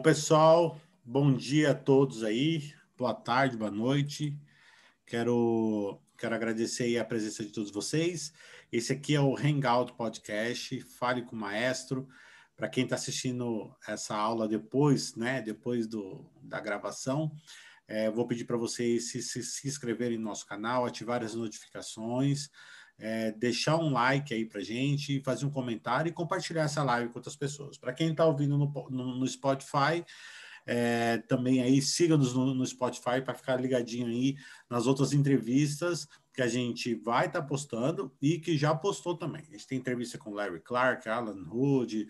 [0.00, 4.34] Bom, pessoal, bom dia a todos aí, boa tarde, boa noite.
[5.04, 8.32] Quero, quero agradecer a presença de todos vocês.
[8.72, 12.08] Esse aqui é o Hangout Podcast, Fale com o Maestro.
[12.56, 17.30] Para quem está assistindo essa aula depois, né, depois do, da gravação,
[17.86, 22.48] é, vou pedir para vocês se, se, se inscreverem no nosso canal, ativar as notificações,
[23.00, 27.18] é, deixar um like aí para gente, fazer um comentário e compartilhar essa live com
[27.18, 27.78] outras pessoas.
[27.78, 30.04] Para quem está ouvindo no, no, no Spotify,
[30.66, 34.36] é, também aí siga-nos no, no, Spotify para ficar ligadinho aí
[34.68, 39.42] nas outras entrevistas que a gente vai estar tá postando e que já postou também.
[39.48, 42.06] A gente tem entrevista com Larry Clark, Alan Hood,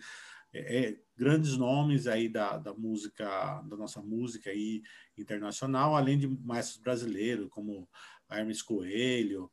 [0.53, 4.81] é, é, grandes nomes aí da, da música, da nossa música aí
[5.17, 7.87] internacional, além de maestros brasileiros, como
[8.29, 9.51] Hermes Coelho,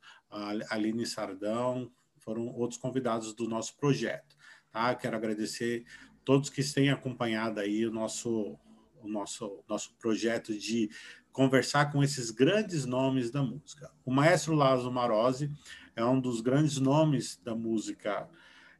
[0.69, 4.35] Aline Sardão, foram outros convidados do nosso projeto.
[4.71, 4.93] Tá?
[4.95, 5.85] Quero agradecer
[6.23, 8.57] todos que têm acompanhado aí o nosso,
[9.01, 10.89] o nosso, nosso projeto de
[11.31, 13.91] conversar com esses grandes nomes da música.
[14.05, 15.51] O maestro Lázaro Marozzi
[15.95, 18.29] é um dos grandes nomes da música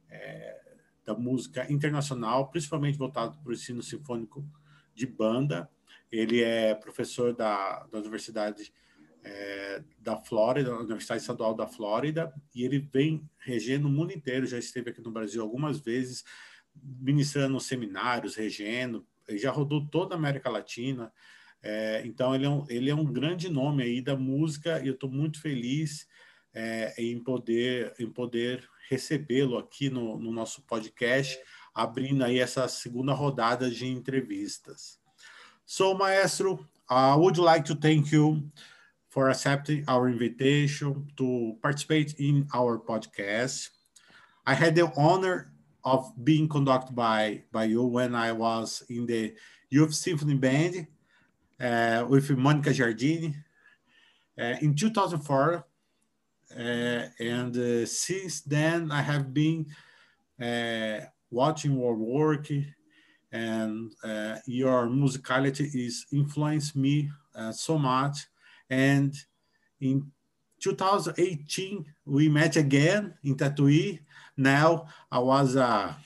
[0.08, 0.60] é,
[1.04, 4.44] da música internacional, principalmente voltado para o ensino sinfônico
[4.94, 5.68] de banda.
[6.10, 8.72] Ele é professor da, da Universidade
[9.24, 14.46] é, da Flórida, da Universidade Estadual da Flórida, e ele vem regendo o mundo inteiro,
[14.46, 16.24] já esteve aqui no Brasil algumas vezes,
[16.74, 21.12] ministrando seminários, regendo, já rodou toda a América Latina,
[21.62, 24.94] é, então ele é, um, ele é um grande nome aí da música, e eu
[24.94, 26.08] estou muito feliz
[26.54, 31.38] é, em poder, em poder recebê-lo aqui no, no nosso podcast,
[31.74, 34.98] abrindo aí essa segunda rodada de entrevistas.
[35.64, 38.42] So, Maestro, I would like to thank you
[39.10, 43.68] for accepting our invitation to participate in our podcast.
[44.46, 45.52] I had the honor
[45.84, 49.34] of being conducted by, by you when I was in the
[49.68, 50.86] Youth Symphony Band
[51.60, 53.34] uh, with Monica Giardini
[54.40, 55.66] uh, in 2004.
[56.56, 56.60] Uh,
[57.18, 59.66] and uh, since then, I have been
[60.40, 62.46] uh, watching your work
[63.32, 67.10] and uh, your musicality is influenced me
[67.52, 68.26] so much
[68.70, 69.14] and
[69.80, 70.10] in
[70.62, 74.00] 2018, we met again in Tatuí.
[74.36, 75.96] Now I was a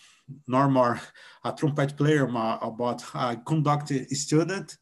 [0.46, 0.96] normal
[1.44, 4.78] a trumpet player, but a conduct student,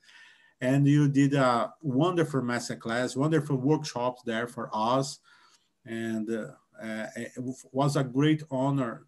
[0.60, 5.19] and you did a wonderful master class, wonderful workshops there for us,
[5.84, 7.32] and uh, it
[7.72, 9.06] was a great honor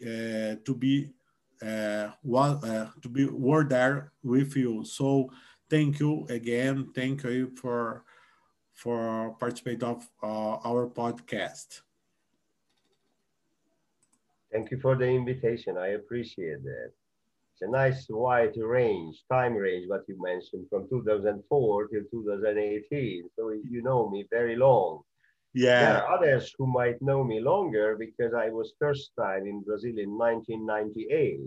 [0.00, 1.10] uh, to be
[1.60, 4.84] uh, uh, to be were there with you.
[4.84, 5.30] So
[5.70, 6.90] thank you again.
[6.94, 8.04] Thank you for
[8.74, 11.82] for participate of uh, our podcast.
[14.52, 15.76] Thank you for the invitation.
[15.76, 16.92] I appreciate that.
[17.52, 23.30] It's a nice wide range, time range, what you mentioned from 2004 till 2018.
[23.34, 25.02] So you know me very long.
[25.54, 25.80] Yeah.
[25.80, 29.98] There are others who might know me longer because I was first time in Brazil
[29.98, 31.40] in 1998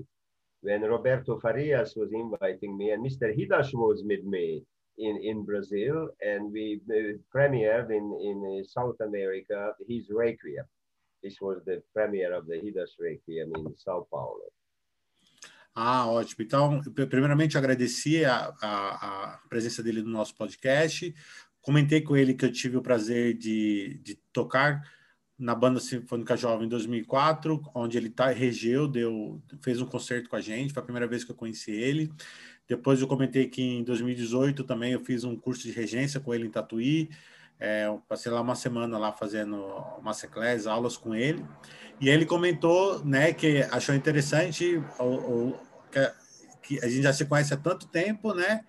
[0.62, 3.36] when Roberto Farias was inviting me and Mr.
[3.36, 4.64] Hidas was with me
[4.98, 6.82] in, in Brazil and we
[7.34, 10.66] premiered in, in uh, South America his Requiem.
[11.24, 14.52] This was the premiere of the Hidas Requiem in São Paulo.
[15.74, 16.44] Ah, ótimo.
[16.44, 21.14] Então, primeiramente, agradeci a, a, a, presença dele no nosso podcast.
[21.62, 24.82] Comentei com ele que eu tive o prazer de, de tocar
[25.42, 30.36] na banda sinfônica jovem em 2004, onde ele tá regeu, deu, fez um concerto com
[30.36, 32.14] a gente, foi a primeira vez que eu conheci ele.
[32.68, 36.46] Depois eu comentei que em 2018 também eu fiz um curso de regência com ele
[36.46, 37.10] em Tatuí.
[37.60, 41.44] É, passei lá uma semana lá fazendo masterclass, aulas com ele.
[42.00, 45.60] E ele comentou, né, que achou interessante o, o
[45.92, 46.12] que,
[46.62, 48.64] que a gente já se conhece há tanto tempo, né?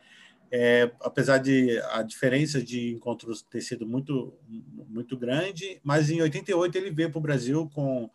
[0.54, 4.38] É, apesar de a diferença de encontros ter sido muito,
[4.86, 8.10] muito grande, mas em 88 ele veio para o Brasil com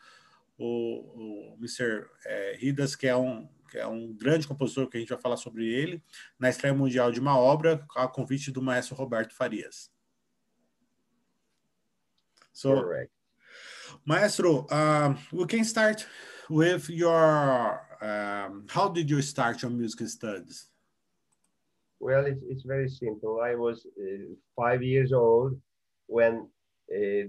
[0.56, 2.06] o, o Mr.
[2.24, 5.38] É, Ridas, que é, um, que é um grande compositor, que a gente vai falar
[5.38, 6.04] sobre ele,
[6.38, 9.90] na estreia mundial de uma obra, a convite do maestro Roberto Farias.
[12.54, 13.12] So, Correct.
[14.06, 16.06] Maestro, uh, we can start
[16.52, 20.70] with your, um, how did you start your music studies?
[22.00, 23.40] Well, it's, it's very simple.
[23.42, 25.60] I was uh, five years old
[26.08, 26.48] when
[26.94, 27.24] uh,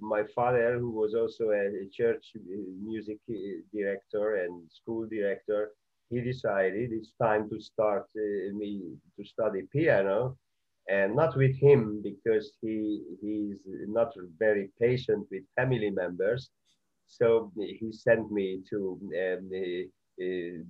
[0.00, 2.40] my father, who was also a church uh,
[2.82, 3.34] music uh,
[3.72, 5.70] director and school director,
[6.10, 8.82] he decided it's time to start uh, me
[9.16, 10.36] to study piano,
[10.88, 13.58] and not with him because he he's
[13.88, 16.50] not very patient with family members.
[17.06, 19.84] So he sent me to um, uh,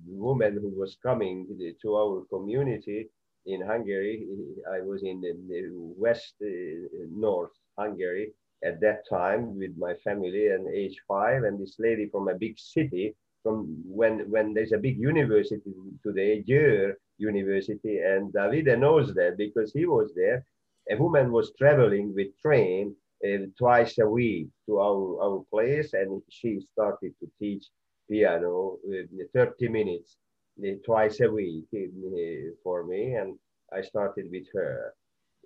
[0.07, 1.47] woman who was coming
[1.81, 3.09] to our community
[3.45, 4.27] in Hungary.
[4.71, 6.47] I was in the, west uh,
[7.11, 12.27] north Hungary at that time with my family and age five, and this lady from
[12.27, 15.73] a big city from when when there's a big university
[16.03, 20.45] today, Győr University, and Davide knows that because he was there.
[20.91, 26.21] A woman was traveling with train uh, twice a week to our, our place, and
[26.29, 27.65] she started to teach
[28.09, 30.17] piano uh, 30 minutes
[30.63, 33.37] uh, twice a week uh, for me, and
[33.73, 34.93] I started with her.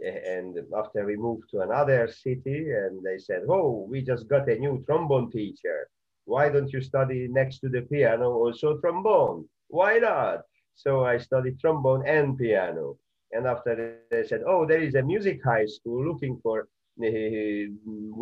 [0.02, 4.58] And after we moved to another city, and they said, "Oh, we just got a
[4.58, 5.88] new trombone teacher.
[6.26, 9.48] Why don't you study next to the piano also trombone?
[9.70, 10.42] Why not?"
[10.76, 12.98] So I studied trombone and piano.
[13.32, 15.10] And after they said, "Oh, there is a music
[15.44, 16.44] high school looking for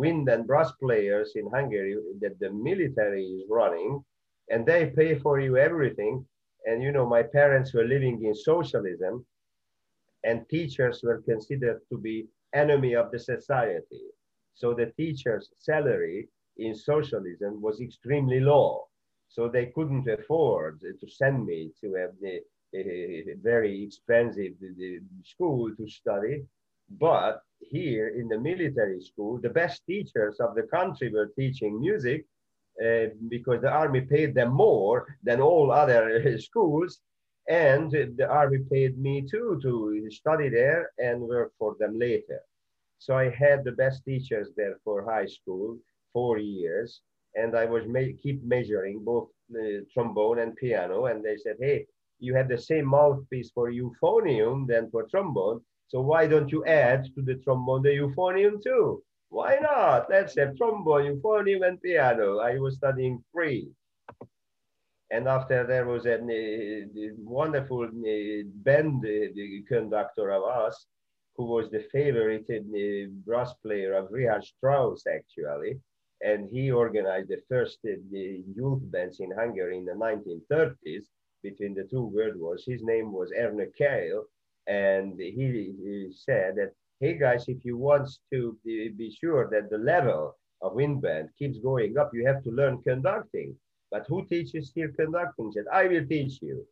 [0.02, 4.04] wind and brass players in Hungary that the military is running,
[4.50, 6.26] and they pay for you everything."
[6.66, 9.26] And you know, my parents were living in socialism,
[10.24, 14.04] and teachers were considered to be enemy of the society.
[14.54, 16.28] So the teacher's salary
[16.58, 18.88] in socialism was extremely low.
[19.28, 22.40] So they couldn't afford to send me to a,
[22.76, 26.44] a, very expensive uh, uh, school to study.
[26.90, 32.26] But here in the military school, the best teachers of the country were teaching music
[32.84, 37.00] uh, because the army paid them more than all other schools
[37.48, 42.40] and the army paid me too to study there and work for them later.
[42.98, 45.78] So I had the best teachers there for high school,
[46.12, 47.00] four years,
[47.34, 51.06] and I was me keep measuring both the trombone and piano.
[51.06, 51.86] And they said, "Hey,
[52.20, 57.04] you have the same mouthpiece for euphonium than for trombone, so why don't you add
[57.14, 59.02] to the trombone the euphonium too?
[59.36, 60.10] Why not?
[60.10, 63.70] Let's have trombone, euphonium, and piano." I was studying three
[65.12, 66.18] and after there was a,
[67.18, 67.86] wonderful
[68.66, 69.04] band
[69.68, 70.86] conductor of us,
[71.36, 72.46] who was the favorite
[73.26, 75.78] brass player of Richard Strauss, actually.
[76.22, 81.04] And he organized the first youth bands in Hungary in the 1930s
[81.42, 82.64] between the two world wars.
[82.66, 84.22] His name was Erne Keil.
[84.66, 89.78] And he, he said that, hey guys, if you want to be sure that the
[89.92, 93.56] level of wind band keeps going up, you have to learn conducting.
[93.90, 95.46] But who teaches here conducting?
[95.46, 96.64] He said, I will teach you.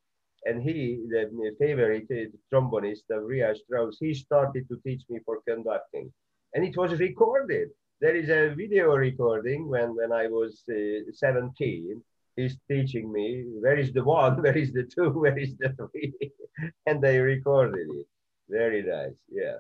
[0.45, 2.07] And he, the favorite
[2.53, 6.13] trombonist of Richard Strauss, he started to teach me for conducting.
[6.55, 7.71] And it was recorded.
[8.01, 12.01] There is a video recording when, when I was uh, 17.
[12.37, 16.15] He's teaching me where is the one, where is the two, where is the three.
[16.87, 18.07] and they recorded it.
[18.49, 19.19] Very nice.
[19.29, 19.57] Yeah.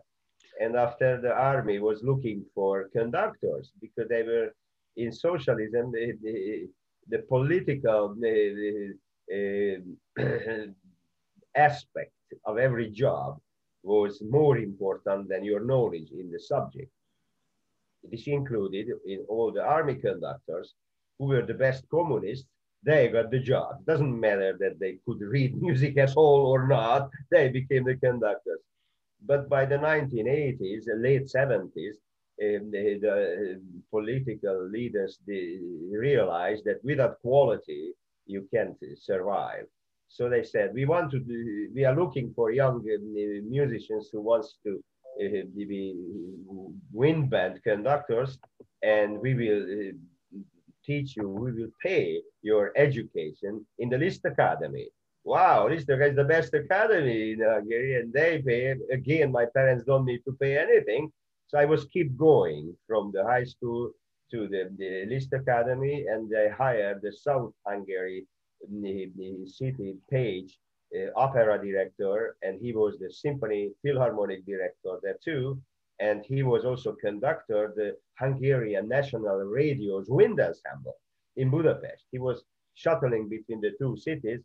[0.58, 4.54] And after the army was looking for conductors because they were
[4.96, 6.66] in socialism, they, they,
[7.08, 8.16] the political
[9.32, 10.22] uh,
[11.56, 12.12] aspect
[12.44, 13.38] of every job
[13.82, 16.90] was more important than your knowledge in the subject.
[18.10, 20.74] This included in all the army conductors
[21.18, 22.46] who were the best communists,
[22.82, 23.84] they got the job.
[23.84, 28.60] Doesn't matter that they could read music at all or not, they became the conductors.
[29.26, 31.96] But by the 1980s, the late 70s,
[32.42, 33.60] um, the, the,
[33.90, 37.92] political leaders realized that without quality
[38.26, 39.66] you can't survive.
[40.08, 44.22] So they said, we want to do, we are looking for young uh, musicians who
[44.22, 44.82] wants to
[45.22, 45.94] uh, be
[46.92, 48.38] wind band conductors,
[48.82, 49.92] and we will uh,
[50.84, 54.88] teach you, we will pay your education in the Liszt Academy.
[55.24, 58.74] Wow, Liszt is the best academy in Hungary, and they pay.
[58.90, 61.12] Again, my parents don't need to pay anything
[61.50, 63.90] so I was keep going from the high school
[64.30, 68.24] to the, the Liszt Academy, and I hired the South Hungary
[68.70, 70.56] the, the city page
[70.94, 75.60] uh, opera director, and he was the symphony philharmonic director there too.
[75.98, 80.94] And he was also conductor the Hungarian National Radio's wind ensemble
[81.36, 82.04] in Budapest.
[82.12, 84.40] He was shuttling between the two cities,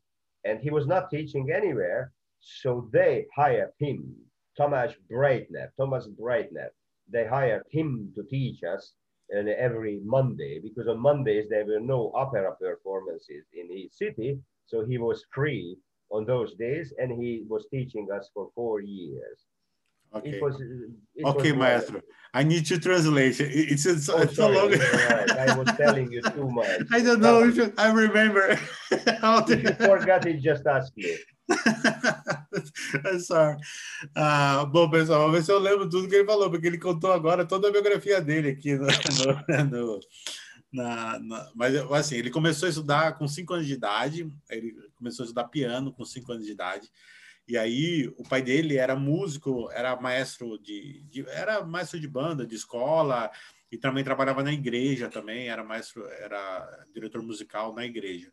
[0.46, 2.12] and he was not teaching anywhere.
[2.40, 4.16] So they hired him,
[4.56, 6.70] Thomas Breitner, Thomas Breitner,
[7.12, 8.94] they hired him to teach us
[9.30, 14.40] and every Monday because on Mondays there were no opera performances in his city.
[14.68, 15.78] So he was free
[16.12, 19.46] on those days and he was teaching us for four years.
[20.14, 20.30] Okay.
[20.32, 20.62] It was,
[21.16, 22.02] it okay, was maestro.
[22.34, 23.40] I need to translate.
[23.40, 24.72] It's, it's, oh, it's so long.
[24.72, 25.32] right.
[25.32, 26.82] I was telling you too much.
[26.92, 28.56] I don't know if I remember.
[29.22, 29.54] How to...
[29.54, 31.16] If you forgot it, just ask me.
[33.20, 33.58] Sorry.
[34.16, 37.12] Ah, bom, pessoal, vamos ver se eu lembro tudo que ele falou, porque ele contou
[37.14, 40.00] agora toda a biografia dele aqui no, no, no,
[40.74, 45.24] na, na, mas assim, ele começou a estudar com cinco anos de idade, ele começou
[45.24, 46.90] a estudar piano com cinco anos de idade.
[47.48, 52.46] E aí o pai dele era músico, era maestro de, de, era maestro de banda,
[52.46, 53.30] de escola,
[53.72, 58.32] e também trabalhava na igreja também, era maestro, era diretor musical na igreja.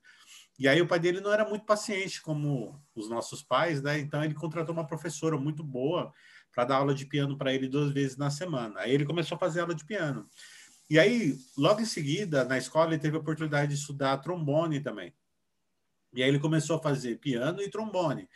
[0.59, 3.99] E aí o pai dele não era muito paciente como os nossos pais, né?
[3.99, 6.13] Então ele contratou uma professora muito boa
[6.53, 8.81] para dar aula de piano para ele duas vezes na semana.
[8.81, 10.29] Aí ele começou a fazer aula de piano.
[10.89, 15.15] E aí, logo em seguida, na escola, ele teve a oportunidade de estudar trombone também.
[16.13, 18.29] E aí ele começou a fazer piano e trombone.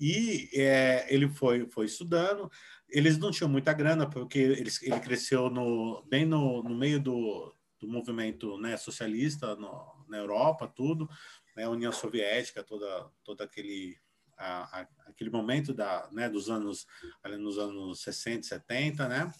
[0.00, 2.50] E é, ele foi, foi estudando.
[2.88, 7.54] Eles não tinham muita grana, porque ele, ele cresceu no, bem no, no meio do,
[7.80, 11.08] do movimento né, socialista no, na Europa, tudo,
[11.56, 13.96] né, União Soviética, toda, todo aquele,
[14.36, 16.86] a, a, aquele momento da, né, dos anos,
[17.22, 19.32] ali nos anos 60, 70, né?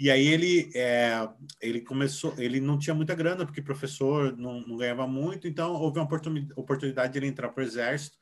[0.00, 1.28] E aí ele, é,
[1.60, 5.98] ele começou, ele não tinha muita grana, porque professor não, não ganhava muito, então houve
[5.98, 6.08] uma
[6.56, 8.16] oportunidade de ele entrar para o exército,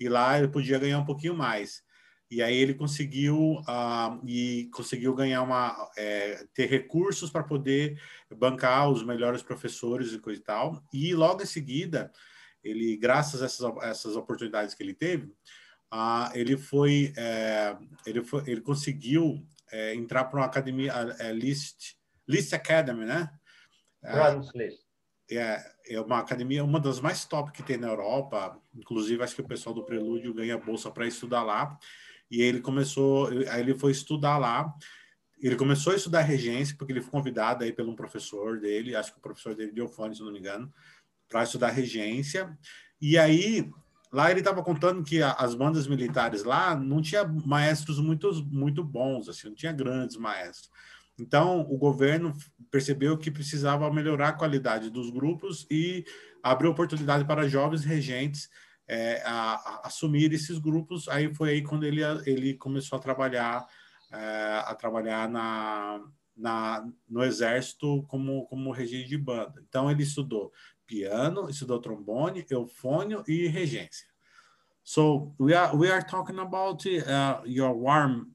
[0.00, 1.84] e lá ele podia ganhar um pouquinho mais.
[2.28, 8.00] E aí ele conseguiu uh, e conseguiu ganhar uma é, ter recursos para poder
[8.34, 10.82] bancar os melhores professores e coisa e tal.
[10.92, 12.10] E logo em seguida,
[12.64, 15.26] ele, graças a essas, essas oportunidades que ele teve,
[15.94, 21.94] uh, ele foi, é, ele foi, ele conseguiu é, entrar para uma academia, é, List,
[22.26, 23.30] List Academy, né?
[24.54, 24.85] List.
[25.30, 28.60] É, é uma academia, uma das mais top que tem na Europa.
[28.74, 31.78] Inclusive, acho que o pessoal do Prelúdio ganha bolsa para estudar lá.
[32.30, 34.72] E ele começou, aí ele foi estudar lá.
[35.40, 39.12] Ele começou a estudar regência, porque ele foi convidado aí pelo um professor dele, acho
[39.12, 40.72] que o professor dele, Diofone, se não me engano,
[41.28, 42.56] para estudar regência.
[43.00, 43.70] E aí,
[44.12, 49.28] Lá ele estava contando que as bandas militares lá não tinha maestros muito, muito bons,
[49.28, 50.70] assim, não tinha grandes maestros.
[51.18, 52.36] Então, o governo
[52.70, 56.04] percebeu que precisava melhorar a qualidade dos grupos e
[56.42, 58.50] abriu oportunidade para jovens regentes
[58.86, 61.08] é, a, a assumir esses grupos.
[61.08, 63.66] Aí foi aí quando ele, ele começou a trabalhar
[64.12, 66.00] é, a trabalhar na,
[66.36, 69.54] na, no exército como, como regente de banda.
[69.68, 70.52] Então, ele estudou
[70.86, 74.06] piano, estudou trombone, eufônio e regência.
[74.84, 78.28] So we are we are talking about uh, your warm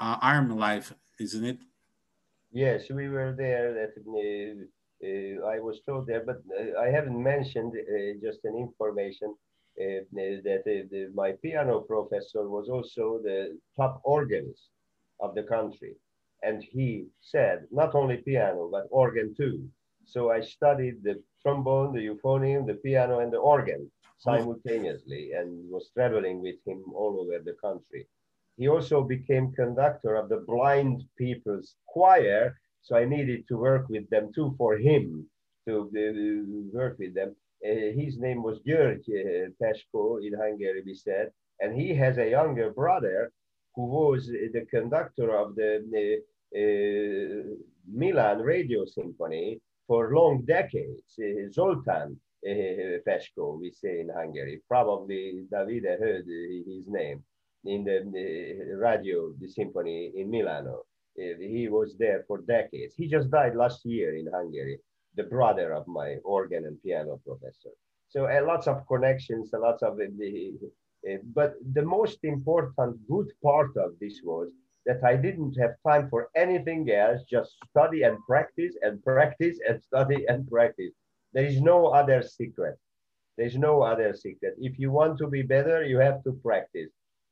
[0.00, 1.65] uh, arm life, isn't it?
[2.56, 3.74] Yes, we were there.
[3.78, 4.52] That uh,
[5.06, 9.36] uh I was told there, but uh, I haven't mentioned uh, just an information
[9.76, 14.70] that the, my piano professor was also the top organist
[15.20, 15.96] of the country,
[16.42, 19.56] and he said not only piano but organ too.
[20.06, 23.82] So I studied the trombone, the euphonium, the piano, and the organ
[24.18, 28.06] simultaneously and was traveling with him all over the country.
[28.56, 32.58] He also became conductor of the blind people's choir.
[32.82, 35.28] So I needed to work with them too for him
[35.68, 37.36] to uh, work with them.
[37.64, 41.30] Uh, his name was György uh, in Hungary, we said.
[41.60, 43.32] And he has a younger brother
[43.74, 46.22] who was the conductor of the
[46.56, 47.56] uh,
[47.92, 54.62] Milan Radio Symphony for long decades, uh, Zoltan uh, Peskó, we say in Hungary.
[54.68, 57.22] Probably Davide heard his name
[57.68, 60.84] in the, radio, the symphony in Milano.
[61.18, 62.94] Uh, he was there for decades.
[62.96, 64.78] He just died last year in Hungary,
[65.16, 67.70] the brother of my organ and piano professor.
[68.08, 70.52] So uh, lots of connections, a lots of the,
[71.10, 74.48] uh, but the most important good part of this was
[74.84, 79.82] that I didn't have time for anything else, just study and practice and practice and
[79.82, 80.92] study and practice.
[81.32, 82.78] There is no other secret.
[83.36, 84.54] There's no other secret.
[84.58, 86.90] If you want to be better, you have to practice.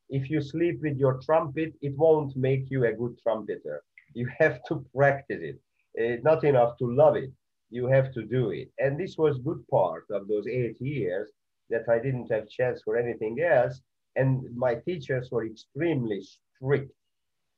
[0.09, 3.83] If you sleep with your trumpet, it won't make you a good trumpeter.
[4.13, 5.59] You have to practice it.
[5.95, 7.31] It's not enough to love it.
[7.69, 8.69] You have to do it.
[8.79, 11.29] And this was good part of those eight years
[11.69, 13.81] that I didn't have chance for anything else.
[14.15, 16.91] And my teachers were extremely strict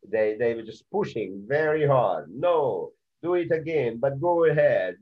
[0.09, 2.29] they, they were just pushing very hard.
[2.33, 2.91] No,
[3.23, 4.95] do it again, but go ahead.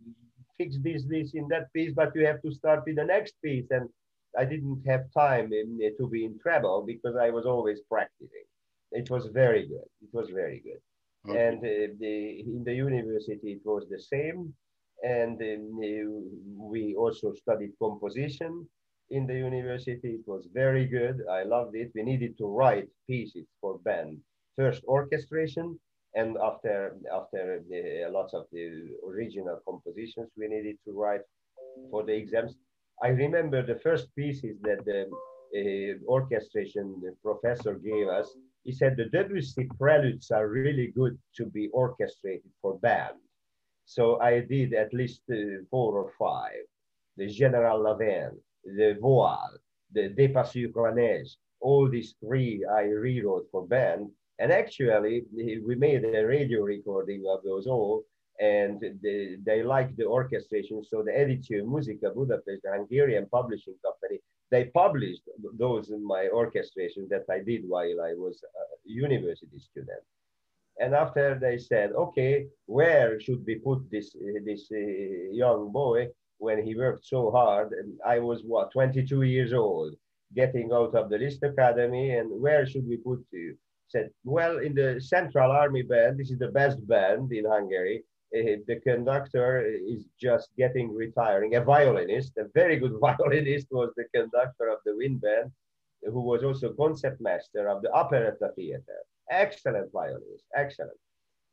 [0.57, 3.67] Fix this, this in that piece, but you have to start with the next piece.
[3.71, 3.89] And
[4.37, 8.47] I didn't have time in, to be in trouble because I was always practicing.
[8.91, 9.89] It was very good.
[10.01, 10.81] It was very good.
[11.27, 11.47] Okay.
[11.47, 14.53] And uh, the, in the university, it was the same.
[15.03, 16.05] And uh,
[16.57, 18.67] we also studied composition
[19.09, 20.11] in the university.
[20.19, 21.21] It was very good.
[21.29, 21.91] I loved it.
[21.95, 24.19] We needed to write pieces for band
[24.55, 25.77] first orchestration
[26.15, 31.21] and after after the, lots of the original compositions we needed to write
[31.91, 32.55] for the exams
[33.03, 35.01] i remember the first pieces that the
[35.59, 36.85] uh, orchestration
[37.23, 42.77] professor gave us he said the debussy preludes are really good to be orchestrated for
[42.79, 43.15] band
[43.85, 46.63] So I did at least uh, four or five.
[47.17, 49.57] The General Lavine, the Voile,
[49.91, 54.09] the Dépassure Neige, all these three I rewrote for band.
[54.39, 58.03] And actually, we made a radio recording of those all,
[58.39, 60.83] and they, they liked the orchestration.
[60.83, 64.19] So the Editio Musica Budapest, the Hungarian publishing company,
[64.51, 65.23] they published
[65.57, 70.03] those in my orchestration that I did while I was a university student.
[70.79, 74.15] And after they said, okay, where should we put this,
[74.45, 77.71] this uh, young boy when he worked so hard?
[77.71, 79.95] And I was what, 22 years old,
[80.35, 82.17] getting out of the Liszt Academy.
[82.17, 83.57] And where should we put you?
[83.87, 88.03] Said, well, in the Central Army Band, this is the best band in Hungary.
[88.35, 91.55] Uh, the conductor is just getting retiring.
[91.55, 95.51] A violinist, a very good violinist, was the conductor of the wind band,
[96.03, 98.99] who was also concertmaster of the operetta theater
[99.29, 100.97] excellent violinist, excellent.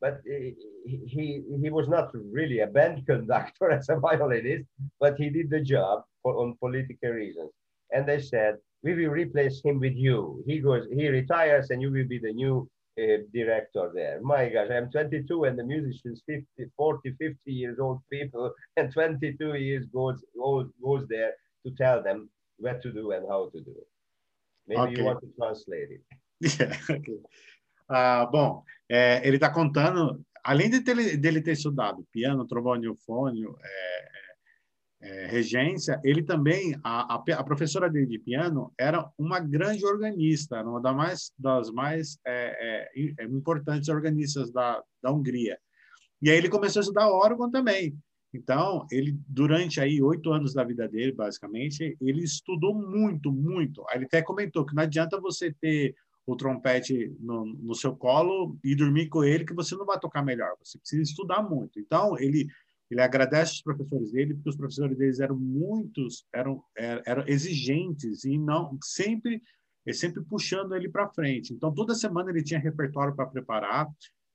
[0.01, 4.65] But he, he, he was not really a band conductor as a violinist,
[5.01, 7.51] but he did the job for, on political reasons.
[7.93, 10.43] And they said, we will replace him with you.
[10.47, 12.69] He goes, he retires and you will be the new
[12.99, 14.21] uh, director there.
[14.23, 16.47] My gosh, I'm 22 and the musicians 50,
[16.77, 21.33] 40, 50 years old people and 22 years goes, goes, goes there
[21.67, 23.89] to tell them what to do and how to do it.
[24.67, 24.97] Maybe okay.
[24.97, 26.03] you want to translate it.
[26.59, 27.21] Yeah, okay.
[27.89, 33.57] Ah, bom, é, ele está contando, além de ter, dele ter estudado piano, trombone, eufônio,
[33.63, 34.12] é,
[35.03, 40.63] é, regência, ele também, a, a, a, professora dele de piano era uma grande organista,
[40.63, 45.59] uma das mais, das mais é, é, é, importantes organistas da, da Hungria.
[46.23, 47.99] E aí ele começou a estudar órgão também.
[48.33, 53.85] Então, ele, durante aí oito anos da vida dele, basicamente, ele estudou muito, muito.
[53.93, 55.95] Ele até comentou que não adianta você ter
[56.25, 60.23] o trompete no, no, seu colo e dormir com ele, que você não vai tocar
[60.25, 60.55] melhor.
[60.63, 61.81] Você precisa estudar muito.
[61.81, 62.47] Então, ele
[62.93, 68.39] ele agradece os professores dele, porque os professores deles eram muitos, eram, eram exigentes e
[68.39, 69.43] não sempre
[69.93, 71.53] sempre puxando ele para frente.
[71.53, 73.89] Então, toda semana ele tinha repertório para preparar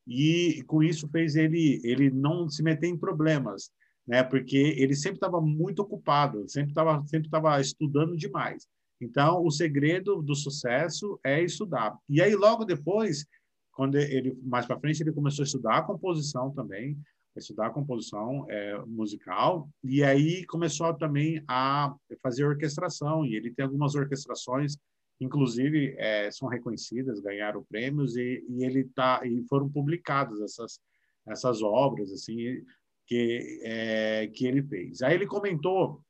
[0.05, 3.71] e com isso fez ele ele não se meter em problemas,
[4.05, 4.23] né?
[4.23, 8.67] Porque ele sempre estava muito ocupado, sempre estava sempre estava estudando demais.
[8.99, 11.95] Então, o segredo do sucesso é estudar.
[12.09, 13.25] E aí, logo depois,
[13.71, 16.97] quando ele mais para frente, ele começou a estudar a composição também,
[17.37, 23.25] estudar composição é, musical, e aí começou também a fazer orquestração.
[23.25, 24.77] E ele tem algumas orquestrações,
[25.19, 30.79] inclusive é, são reconhecidas, ganharam prêmios e, e ele tá e foram publicadas essas
[31.27, 32.63] essas obras assim
[33.05, 35.01] que é, que ele fez.
[35.01, 36.01] Aí ele comentou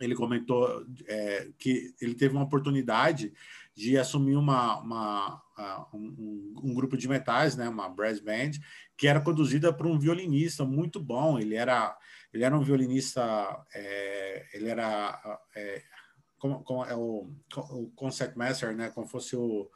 [0.00, 3.32] ele comentou é, que ele teve uma oportunidade
[3.74, 5.42] de assumir uma, uma
[5.92, 8.52] um, um, grupo de metais, né, uma brass band,
[8.96, 11.38] que era conduzida por um violinista muito bom.
[11.38, 11.96] Ele era
[12.32, 13.22] ele era um violinista,
[13.72, 15.82] é, ele era é,
[16.38, 17.30] como, como é o,
[17.70, 19.70] o concertmaster, né, como fosse o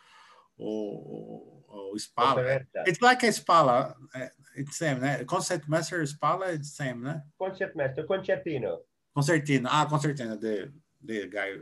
[0.59, 2.67] o, o, o Spala.
[2.87, 3.97] It's like a Spala.
[4.15, 5.25] É, it's same, né?
[5.25, 7.23] Concertmaster Spala, it's same, né?
[7.39, 8.81] Concertmaster, concertino.
[9.19, 9.69] Concertina.
[9.73, 10.71] Ah, Concertina, the,
[11.05, 11.61] the guy.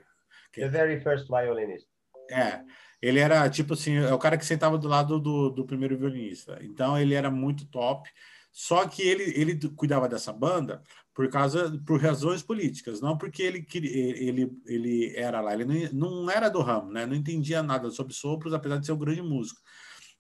[0.55, 1.87] The very first violinist.
[2.31, 2.61] É,
[3.01, 6.59] ele era tipo assim, é o cara que sentava do lado do, do primeiro violinista.
[6.63, 8.09] Então ele era muito top.
[8.53, 10.83] Só que ele, ele cuidava dessa banda
[11.15, 16.23] por causa por razões políticas, não porque ele queria, ele, ele era lá, ele não,
[16.23, 17.05] não era do ramo, né?
[17.07, 19.61] Não entendia nada sobre sopros, apesar de ser um grande músico.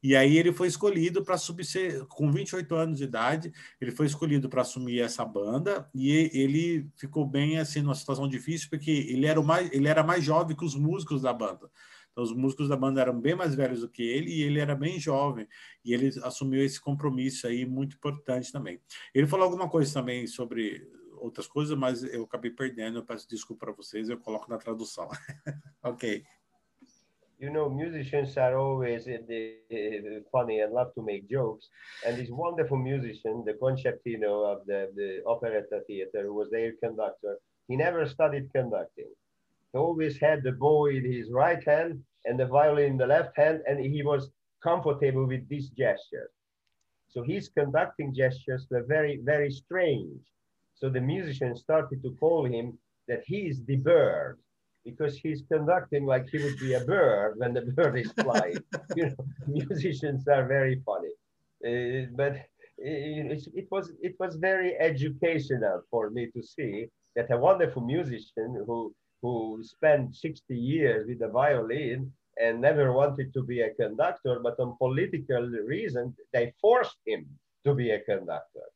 [0.06, 1.66] E aí ele foi escolhido para subir,
[2.10, 7.26] com 28 anos de idade, ele foi escolhido para assumir essa banda e ele ficou
[7.26, 10.76] bem assim numa situação difícil porque ele era mais ele era mais jovem que os
[10.76, 11.68] músicos da banda.
[12.12, 14.76] Então, os músicos da banda eram bem mais velhos do que ele e ele era
[14.76, 15.48] bem jovem
[15.84, 18.80] e ele assumiu esse compromisso aí muito importante também.
[19.12, 22.98] Ele falou alguma coisa também sobre outras coisas, mas eu acabei perdendo.
[22.98, 25.08] Eu peço desculpa para vocês, eu coloco na tradução.
[25.82, 26.22] ok.
[27.38, 29.18] You know, musicians are always uh,
[30.32, 31.68] funny and love to make jokes.
[32.06, 37.36] And this wonderful musician, the concertino of the, the operetta theater, who was their conductor,
[37.68, 39.10] he never studied conducting.
[39.72, 43.36] He always had the bow in his right hand and the violin in the left
[43.36, 44.30] hand, and he was
[44.62, 46.30] comfortable with these gestures.
[47.08, 50.20] So his conducting gestures were very, very strange.
[50.74, 54.38] So the musicians started to call him that he is the bird
[54.86, 58.56] because he's conducting like he would be a bird when the bird is flying.
[58.94, 61.14] you know, musicians are very funny,
[61.66, 62.36] uh, but
[62.78, 68.62] it, it, was it was very educational for me to see that a wonderful musician
[68.66, 74.38] who who spent 60 years with the violin and never wanted to be a conductor,
[74.42, 77.26] but on political reasons they forced him
[77.64, 78.66] to be a conductor.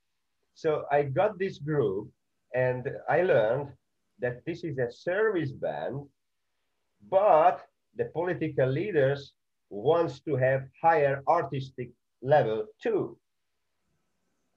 [0.55, 2.09] So I got this group
[2.55, 3.69] and I learned
[4.21, 6.07] that this is a service band,
[7.09, 7.61] but
[7.97, 9.35] the political leaders
[9.69, 11.91] wants to have higher artistic
[12.23, 13.17] level too.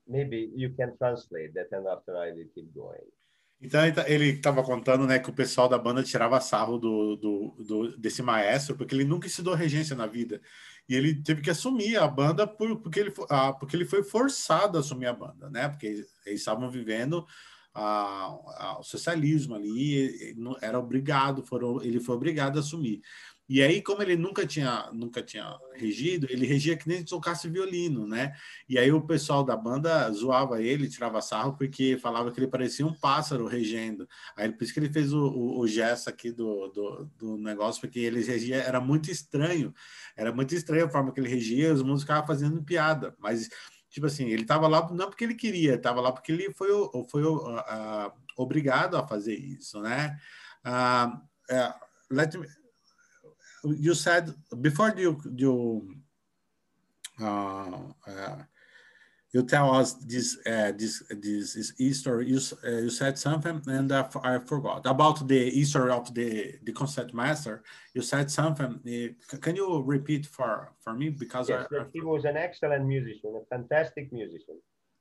[0.08, 3.08] Maybe you can translate that and after I will keep going.
[3.62, 7.97] Então ele estava contando, né, que o pessoal da banda tirava sarro do, do, do,
[7.97, 10.41] desse maestro porque ele nunca ensinou regência na vida
[10.89, 14.78] e ele teve que assumir a banda por, porque ele ah, porque ele foi forçado
[14.78, 15.69] a assumir a banda, né?
[15.69, 15.86] Porque
[16.26, 17.26] eles estavam vivendo
[17.73, 23.01] a, a, o socialismo ali, era obrigado, foram, ele foi obrigado a assumir.
[23.49, 27.49] E aí, como ele nunca tinha, nunca tinha regido, ele regia que nem se tocasse
[27.49, 28.33] violino, né?
[28.69, 32.88] E aí o pessoal da banda zoava ele, tirava sarro, porque falava que ele parecia
[32.88, 34.07] um pássaro regendo.
[34.38, 37.81] Aí por isso que ele fez o, o, o gesto aqui do, do, do, negócio,
[37.81, 39.73] porque ele regia, era muito estranho.
[40.15, 43.13] Era muito estranho a forma que ele regia, os músicos ficavam fazendo piada.
[43.19, 43.49] Mas,
[43.93, 46.69] tipo assim, ele estava lá não porque ele queria, estava lá porque ele foi,
[47.10, 50.19] foi uh, obrigado a fazer isso, né?
[50.65, 51.15] Uh,
[51.53, 51.73] uh,
[52.10, 52.47] let me,
[53.63, 55.95] you said before you you
[57.19, 58.45] uh, uh,
[59.34, 62.22] you tell us this uh, this this is Easter.
[62.22, 67.63] You uh, you said something, and I forgot about the Easter of the the concertmaster.
[67.96, 68.74] You said something.
[68.88, 73.34] Uh, can you repeat for for me because yes, I, he was an excellent musician,
[73.41, 74.58] a fantastic musician,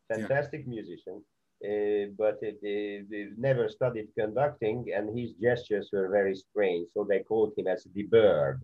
[0.09, 0.75] fantastic yeah.
[0.77, 1.23] musician.
[1.65, 3.05] Uh, but they,
[3.39, 6.89] never studied conducting and his gestures were very strange.
[6.93, 8.61] So they called him as the bird.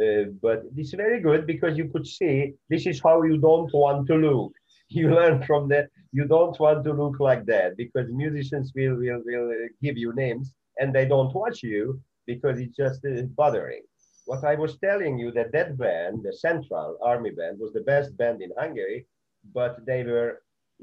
[0.00, 4.06] Uh, but it's very good because you could see this is how you don't want
[4.06, 4.52] to look.
[4.88, 5.88] You learn from that.
[6.12, 10.54] You don't want to look like that because musicians will, will, will give you names
[10.78, 13.82] and they don't watch you because it's just uh, bothering.
[14.26, 18.16] What I was telling you that that band, the Central Army Band, was the best
[18.16, 19.06] band in Hungary,
[19.54, 20.42] but they were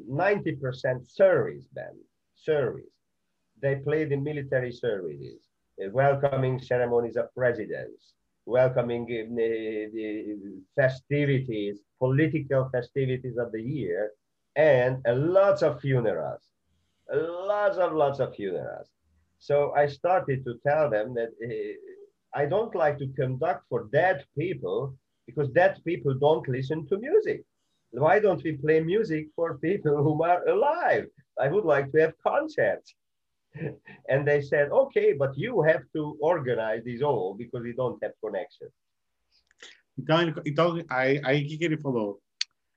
[0.10, 1.98] 90% service band,
[2.36, 2.92] service.
[3.62, 5.48] They played in military services,
[5.92, 8.15] welcoming ceremonies of presidents,
[8.46, 14.12] welcoming uh, the festivities, political festivities of the year,
[14.56, 16.42] and lots of funerals,
[17.14, 18.88] lots of lots of funerals.
[19.40, 24.26] So I started to tell them that uh, I don't like to conduct for dead
[24.38, 27.44] people because dead people don't listen to music
[28.00, 31.06] why don't we play music for people who are alive?
[31.40, 32.96] I would like to have concerts.
[34.10, 38.14] And they said, okay, but you have to organize this all because we don't have
[38.22, 38.68] connection.
[39.98, 42.22] Então, ele, então aí, aí o que, que ele falou?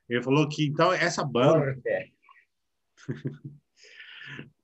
[0.09, 1.77] Ele falou que então essa banda,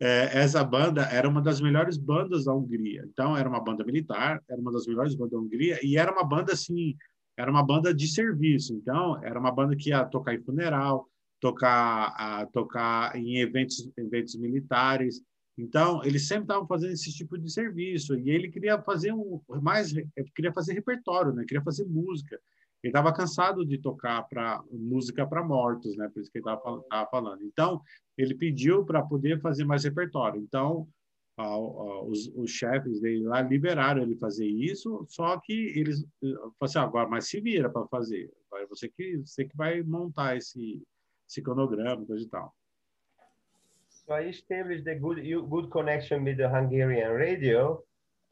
[0.01, 3.05] é, essa banda era uma das melhores bandas da Hungria.
[3.09, 6.25] Então era uma banda militar, era uma das melhores bandas da Hungria e era uma
[6.25, 6.97] banda assim
[7.37, 11.09] era uma banda de serviço, então era uma banda que ia tocar em funeral,
[11.41, 15.21] tocar, a, tocar em eventos, eventos militares.
[15.57, 19.93] Então eles sempre estavam fazendo esse tipo de serviço e ele queria fazer um mais,
[20.35, 21.45] queria fazer repertório, né?
[21.47, 22.41] Queria fazer música.
[22.83, 26.09] Ele estava cansado de tocar para música para mortos, né?
[26.13, 27.43] Por isso que ele estava falando.
[27.45, 27.81] Então
[28.19, 30.41] ele pediu para poder fazer mais repertório.
[30.41, 30.89] Então
[31.37, 37.09] os, os, chefes dele lá liberaram ele fazer isso, só que eles falaram assim, agora,
[37.09, 38.31] mas se vira para fazer,
[38.69, 40.81] você que você que vai montar esse,
[41.29, 42.55] esse cronograma, coisa e tal.
[44.07, 45.19] So I established a good
[45.51, 47.83] good connection with the Hungarian radio,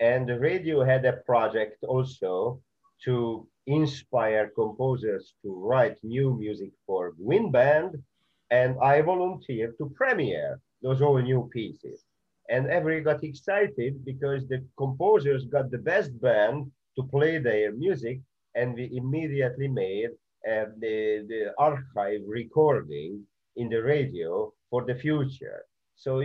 [0.01, 2.63] and the radio had a project also
[3.05, 8.03] to inspire composers to write new music for wind band,
[8.51, 12.05] and I volunteered to premiere those all new pieces.
[12.49, 18.21] and everybody got excited because the composers got the best band to play their music
[18.55, 20.11] and we immediately made
[20.51, 20.97] uh, the,
[21.31, 25.61] the archive recording in the radio for the future.
[25.97, 26.21] So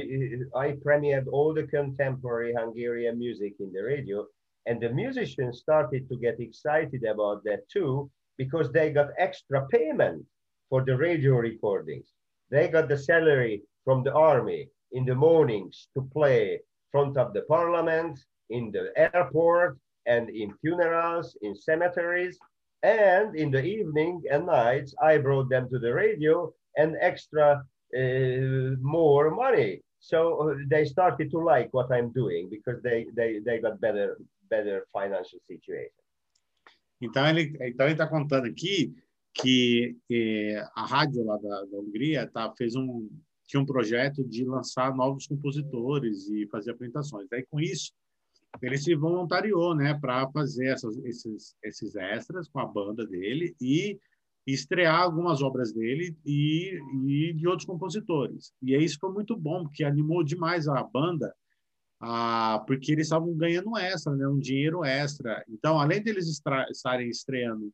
[0.66, 4.26] I premiered all the contemporary Hungarian music in the radio
[4.68, 10.26] and the musicians started to get excited about that too because they got extra payment
[10.70, 12.08] for the radio recordings.
[12.52, 17.44] They got the salary from the army in the mornings to play front of the
[17.44, 22.38] parliament, in the airport, and in funerals, in cemeteries.
[22.84, 27.64] And in the evening and nights, I brought them to the radio and extra
[28.82, 29.82] more money.
[30.00, 34.18] So uh, they started to like what I'm doing because they, they, they got better,
[34.50, 35.92] better financial situation.
[37.02, 38.96] Então ele então ele está contando aqui
[39.34, 43.08] que eh, a rádio lá da, da Hungria tá, fez um
[43.48, 47.32] tinha um projeto de lançar novos compositores e fazer apresentações.
[47.32, 47.94] Aí, com isso,
[48.62, 53.98] ele se voluntariou né, para fazer essas, esses, esses extras com a banda dele e
[54.48, 58.54] estrear algumas obras dele e, e de outros compositores.
[58.62, 61.34] E isso foi muito bom, porque animou demais a banda,
[62.00, 65.44] a, porque eles estavam ganhando extra, né, um dinheiro extra.
[65.50, 66.28] Então, além deles
[66.72, 67.74] estarem estreando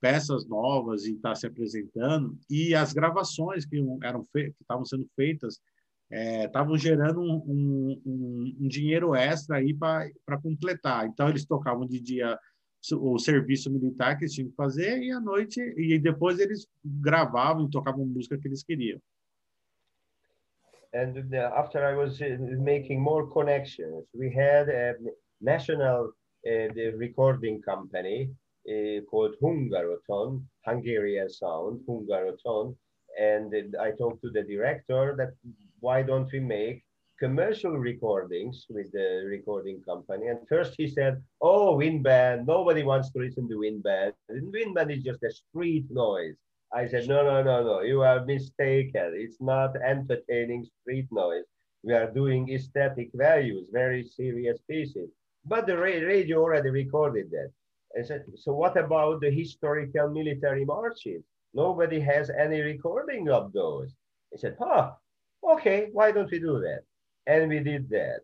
[0.00, 5.08] peças novas e estar tá se apresentando, e as gravações que eram que estavam sendo
[5.16, 5.60] feitas
[6.10, 11.06] estavam é, gerando um, um, um, dinheiro extra aí para completar.
[11.06, 12.38] Então, eles tocavam de dia
[12.90, 17.70] o serviço militar que eles tinham que fazer e à noite e depois eles gravavam
[17.70, 19.00] tocavam música que eles queriam.
[20.94, 21.14] And
[21.54, 24.94] after I was uh, making more connections, we had a
[25.40, 26.12] national
[26.46, 26.68] uh,
[26.98, 28.30] recording company
[28.68, 32.76] uh, called Hungaroton, Hungarian Sound, Hungaroton.
[33.18, 35.32] And I talked to the director that
[35.80, 36.84] why don't we make
[37.18, 40.28] commercial recordings with the recording company.
[40.28, 44.14] And first he said, oh, wind band, nobody wants to listen to wind band.
[44.28, 46.34] Wind band is just a street noise.
[46.74, 49.12] I said, no, no, no, no, you are mistaken.
[49.14, 51.44] It's not entertaining street noise.
[51.82, 55.10] We are doing aesthetic values, very serious pieces.
[55.44, 57.50] But the radio already recorded that.
[57.98, 61.22] I said, so what about the historical military marches?
[61.52, 63.92] Nobody has any recording of those.
[64.32, 64.92] I said, huh,
[65.44, 66.84] okay, why don't we do that?
[67.26, 68.20] And we did that.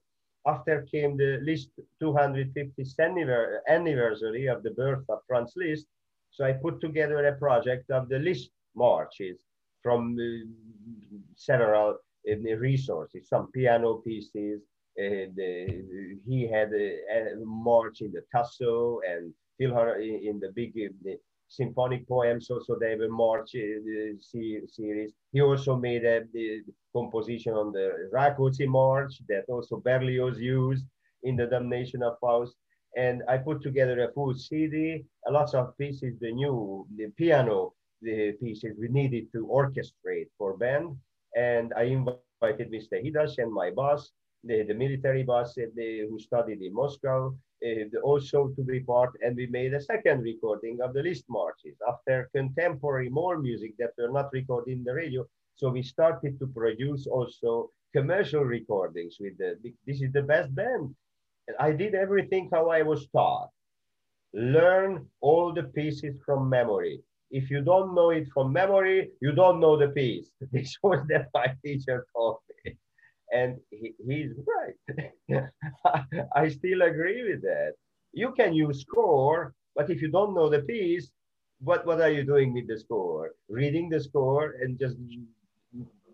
[0.47, 1.71] After came the Liszt
[2.03, 5.87] 250th anniversary of the birth of Franz Liszt.
[6.31, 9.39] So I put together a project of the Liszt marches
[9.83, 10.47] from uh,
[11.37, 11.99] several
[12.31, 14.63] uh, resources, some piano pieces.
[14.99, 21.13] Uh, the, he had a, a, march in the Tasso and in the big uh,
[21.49, 22.51] symphonic poems.
[22.51, 25.13] Also, David march uh, series.
[25.33, 26.63] He also made a, the
[26.95, 30.85] composition on the Rákóczi March that also Berlioz used
[31.23, 32.55] in the Damnation of Faust.
[32.97, 37.75] And I put together a full CD, a lots of pieces, the new, the piano
[38.03, 40.97] the pieces we needed to orchestrate for band.
[41.37, 43.03] And I invited Mr.
[43.03, 44.11] Hidas and my boss,
[44.45, 49.11] the, the military boss uh, the, who studied in Moscow, Uh, also to be part.
[49.21, 53.95] And we made a second recording of the Liszt marches after contemporary more music that
[53.99, 55.27] were not recorded in the radio.
[55.57, 60.95] So we started to produce also commercial recordings with the, this is the best band.
[61.49, 63.51] And I did everything how I was taught.
[64.33, 67.01] Learn all the pieces from memory.
[67.33, 70.31] If you don't know it from memory, you don't know the piece.
[70.53, 72.77] This was that my teacher told me.
[73.33, 75.43] And he, he's right.
[76.35, 77.73] I still agree with that.
[78.13, 81.11] You can use score, but if you don't know the piece,
[81.61, 83.33] what, what are you doing with the score?
[83.49, 84.97] Reading the score and just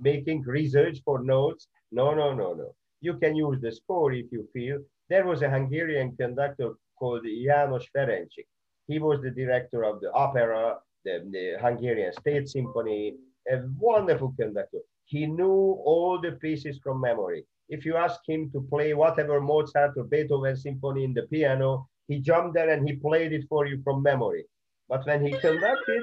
[0.00, 1.68] making research for notes.
[1.92, 2.74] No, no, no, no.
[3.00, 4.78] You can use the score if you feel.
[5.08, 8.46] There was a Hungarian conductor called János Ferencsik.
[8.88, 13.14] He was the director of the opera, the, the Hungarian State Symphony,
[13.50, 14.78] a wonderful conductor.
[15.06, 17.44] He knew all the pieces from memory.
[17.68, 22.20] If you ask him to play whatever Mozart or Beethoven symphony in the piano, he
[22.20, 24.44] jumped there and he played it for you from memory.
[24.88, 26.02] But when he conducted,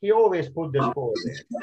[0.00, 1.60] he always put the score there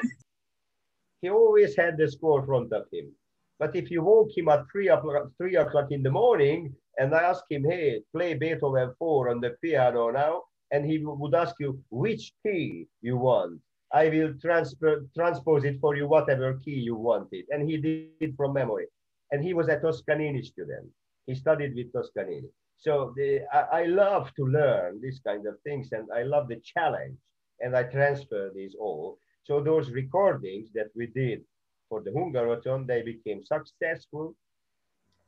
[1.24, 3.10] he always had the score in front of him.
[3.58, 7.22] But if you woke him at three o'clock, three o'clock in the morning and I
[7.22, 11.82] ask him, hey, play Beethoven 4 on the piano now, and he would ask you
[11.90, 13.58] which key you want.
[13.94, 17.46] I will transfer, transpose it for you, whatever key you want it.
[17.50, 18.86] And he did it from memory.
[19.30, 20.88] And he was a Toscanini student.
[21.26, 22.48] He studied with Toscanini.
[22.76, 26.60] So the, I, I love to learn these kind of things and I love the
[26.74, 27.16] challenge.
[27.60, 29.18] And I transfer these all.
[29.44, 31.42] So those recordings that we did
[31.88, 34.34] for the Hungaroton, they became successful.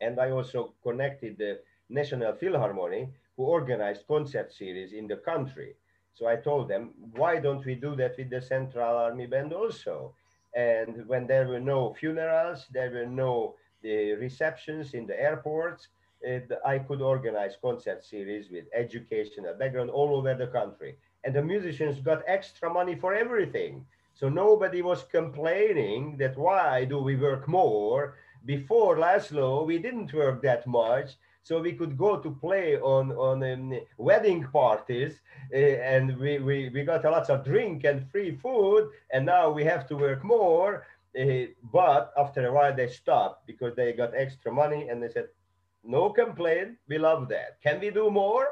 [0.01, 5.77] And I also connected the National Philharmonic, who organized concert series in the country.
[6.17, 10.15] So I told them, why don't we do that with the Central Army Band also?
[10.55, 15.89] And when there were no funerals, there were no the receptions in the airports,
[16.23, 20.97] it, I could organize concert series with educational background all over the country.
[21.25, 23.85] And the musicians got extra money for everything.
[24.15, 28.17] So nobody was complaining that why do we work more?
[28.45, 31.17] Before Laszlo, we didn't work that much.
[31.47, 35.21] So we could go to play on, on um, wedding parties
[35.55, 38.91] uh, and we, we, we got a lot of drink and free food.
[39.13, 40.85] And now we have to work more.
[41.17, 45.29] Uh, but after a while they stopped because they got extra money and they said,
[45.85, 47.63] no complaint, we love that.
[47.63, 48.49] Can we do more?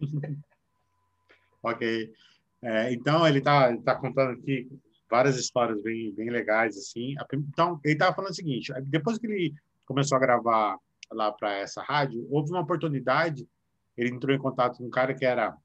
[1.62, 2.12] ok.
[2.60, 4.68] É, então ele ele tá contando aqui
[5.08, 7.14] várias histórias bem, bem legais, assim.
[7.32, 9.54] Então, ele estava falando o seguinte, depois que ele
[9.86, 10.76] começou a gravar
[11.12, 13.48] lá para essa rádio, houve uma oportunidade,
[13.96, 15.56] ele entrou em contato com um cara que era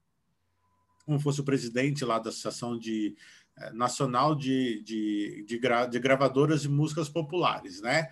[1.05, 3.15] como fosse o presidente lá da Associação de,
[3.57, 8.09] eh, Nacional de, de, de, gra, de Gravadoras de Músicas Populares, né?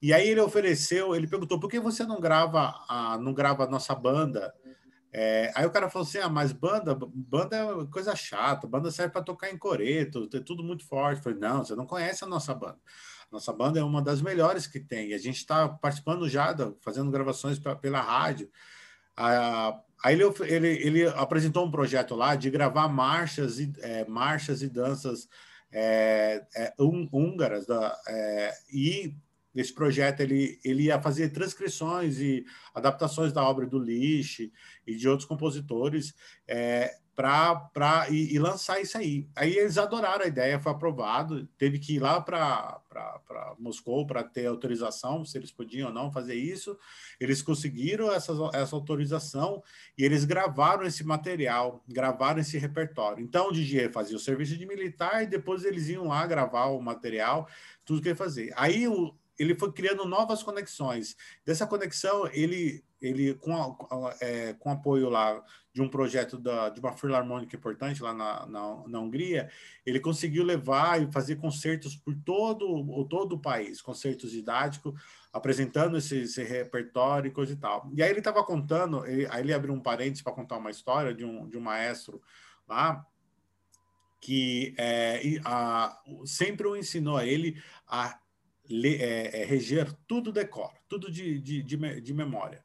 [0.00, 3.68] E aí ele ofereceu, ele perguntou, por que você não grava a, não grava a
[3.68, 4.54] nossa banda?
[5.12, 9.12] É, aí o cara falou assim: ah, mas banda, banda é coisa chata, banda serve
[9.12, 11.18] para tocar em coreto, é tudo muito forte.
[11.18, 12.78] Eu falei, não, você não conhece a nossa banda.
[13.30, 15.12] Nossa banda é uma das melhores que tem.
[15.12, 18.50] A gente está participando já, fazendo gravações pra, pela rádio.
[19.16, 24.62] Ah, aí ele, ele, ele, apresentou um projeto lá de gravar marchas e, é, marchas
[24.62, 25.28] e danças
[25.70, 29.14] é, é, húngaras da, é, e
[29.54, 34.50] esse projeto ele, ele ia fazer transcrições e adaptações da obra do Lish
[34.86, 36.14] e de outros compositores
[36.46, 39.28] é, para e, e, lançar isso aí.
[39.34, 42.80] Aí eles adoraram a ideia, foi aprovado, teve que ir lá para
[43.58, 46.78] Moscou para ter autorização, se eles podiam ou não fazer isso.
[47.18, 49.60] Eles conseguiram essa, essa autorização
[49.98, 53.24] e eles gravaram esse material, gravaram esse repertório.
[53.24, 56.80] Então o DJ fazia o serviço de militar e depois eles iam lá gravar o
[56.80, 57.48] material,
[57.84, 58.52] tudo que ia fazer.
[58.56, 61.16] Aí o, ele foi criando novas conexões.
[61.44, 66.80] Dessa conexão, ele, ele com, a, é, com apoio lá de um projeto da, de
[66.80, 69.48] uma filarmônica importante lá na, na, na, Hungria,
[69.86, 74.92] ele conseguiu levar e fazer concertos por todo, todo o país, concertos didáticos,
[75.32, 77.88] apresentando esse, esse repertório e coisa e tal.
[77.94, 81.14] E aí ele estava contando, ele, aí ele abriu um parênteses para contar uma história
[81.14, 82.20] de um, de um maestro
[82.66, 83.06] lá,
[84.20, 88.18] que é, a, sempre o ensinou a ele a
[88.70, 92.62] é, é, reger tudo decor, tudo de, de, de, de memória.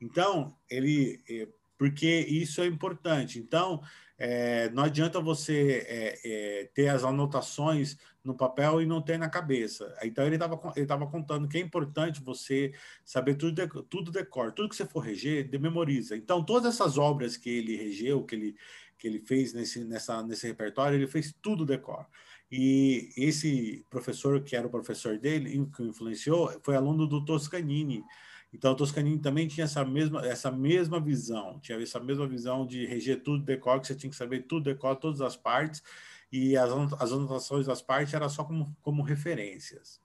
[0.00, 3.38] Então, ele, é, porque isso é importante.
[3.38, 3.82] Então,
[4.18, 9.28] é, não adianta você é, é, ter as anotações no papel e não ter na
[9.28, 9.96] cabeça.
[10.02, 12.72] Então, ele estava ele tava contando que é importante você
[13.04, 16.16] saber tudo, de, tudo decor, tudo que você for reger, memoriza.
[16.16, 18.56] Então, todas essas obras que ele regeu, que ele,
[18.98, 22.06] que ele fez nesse, nessa, nesse repertório, ele fez tudo decor.
[22.50, 28.04] E esse professor, que era o professor dele, que o influenciou, foi aluno do Toscanini.
[28.52, 32.86] Então, o Toscanini também tinha essa mesma, essa mesma visão, tinha essa mesma visão de
[32.86, 35.82] reger tudo decor, que você tinha que saber tudo decor, todas as partes,
[36.30, 40.00] e as, as anotações das partes eram só como, como referências.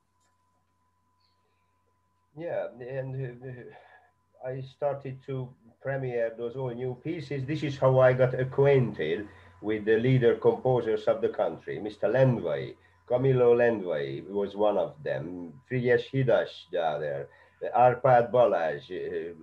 [2.36, 7.46] Yeah, and uh, I started to premiere those all new pieces.
[7.46, 9.28] This is how I got acquainted
[9.62, 12.12] with the leader composers of the country, Mr.
[12.12, 12.76] Lendvay.
[13.10, 17.28] Kamilló Lendvay was one of them, Frigyes Hidas the other,
[17.76, 19.34] Arpad Balázs, uh,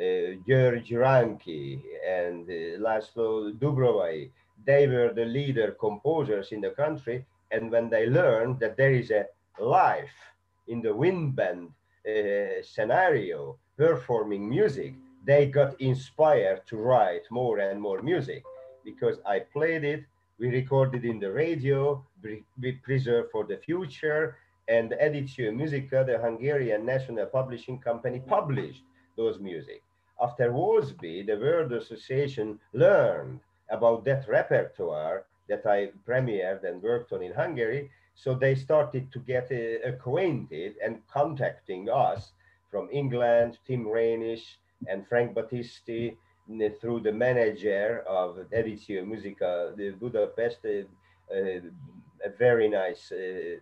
[0.00, 4.30] uh, George Ranki, and uh, Laszlo Dubrovay.
[4.64, 7.24] They were the leader composers in the country.
[7.50, 9.26] And when they learned that there is a
[9.58, 10.14] life
[10.68, 11.70] in the wind band
[12.06, 18.44] uh, scenario performing music, they got inspired to write more and more music
[18.84, 20.04] because I played it,
[20.38, 24.36] we recorded in the radio, we preserved for the future,
[24.68, 28.82] and Editio Musica, the Hungarian national publishing company, published
[29.16, 29.82] those music.
[30.22, 33.40] After WASBE, the World Association learned
[33.70, 37.90] about that repertoire that I premiered and worked on in Hungary.
[38.14, 42.32] So they started to get uh, acquainted and contacting us
[42.70, 44.56] from England, Tim Reynish
[44.88, 46.16] and Frank Battisti
[46.80, 50.82] through the manager of Editio Musica the Budapest, uh,
[51.34, 51.60] uh,
[52.24, 53.56] a very nice uh,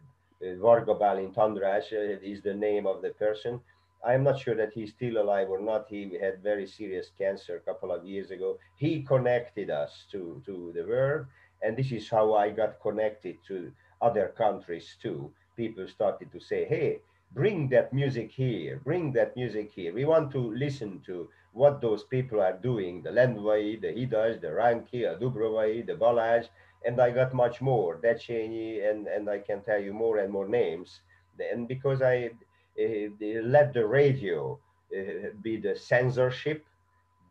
[0.61, 1.87] Varga Balint András
[2.23, 3.61] is the name of the person.
[4.07, 5.87] I'm not sure that he's still alive or not.
[5.89, 8.59] He had very serious cancer a couple of years ago.
[8.77, 11.27] He connected us to, to the world.
[11.63, 15.33] And this is how I got connected to other countries too.
[15.57, 17.01] People started to say, hey,
[17.33, 19.93] bring that music here, bring that music here.
[19.93, 24.53] We want to listen to what those people are doing, the Lendvay, the Hidas, the
[24.53, 26.49] Ranki, the Dubrovay, the Balázs,
[26.85, 30.49] and I got much more, Decsényi, and, and I can tell you more and more
[30.49, 31.01] names.
[31.53, 32.31] And because I
[32.81, 33.09] uh,
[33.43, 34.59] let the radio
[34.97, 36.65] uh, be the censorship,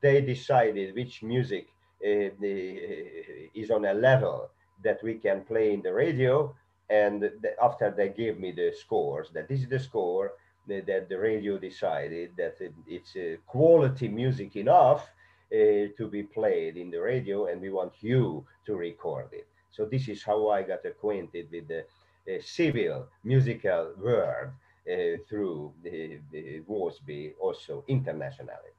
[0.01, 1.67] they decided which music
[2.05, 4.49] uh, is on a level
[4.83, 6.53] that we can play in the radio.
[6.89, 7.29] And
[7.61, 10.33] after they gave me the scores, that this is the score,
[10.67, 12.55] that the radio decided that
[12.87, 15.09] it's a quality music enough
[15.51, 19.47] uh, to be played in the radio and we want you to record it.
[19.71, 24.49] So this is how I got acquainted with the uh, civil musical world
[24.89, 28.76] uh, through the, the WASBE also internationally.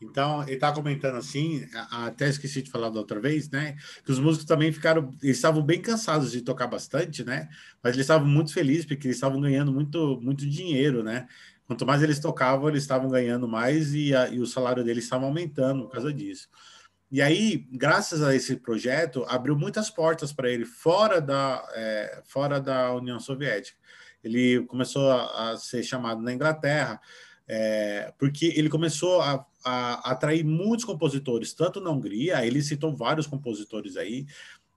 [0.00, 3.76] Então, ele está comentando assim, até esqueci de falar da outra vez, né?
[4.02, 7.50] Que os músicos também ficaram, eles estavam bem cansados de tocar bastante, né?
[7.82, 11.28] Mas eles estavam muito felizes porque eles estavam ganhando muito, muito dinheiro, né?
[11.66, 15.26] Quanto mais eles tocavam, eles estavam ganhando mais e, a, e o salário deles estava
[15.26, 16.48] aumentando por causa disso.
[17.10, 22.60] e aí, graças a esse projeto, abriu muitas portas para ele fora da, é, fora
[22.60, 23.78] da União Soviética.
[24.24, 27.00] Ele começou a, a ser chamado na Inglaterra,
[27.48, 33.26] é, porque ele começou a, a, atrair muitos compositores, tanto na Hungria, ele citou vários
[33.26, 34.26] compositores aí,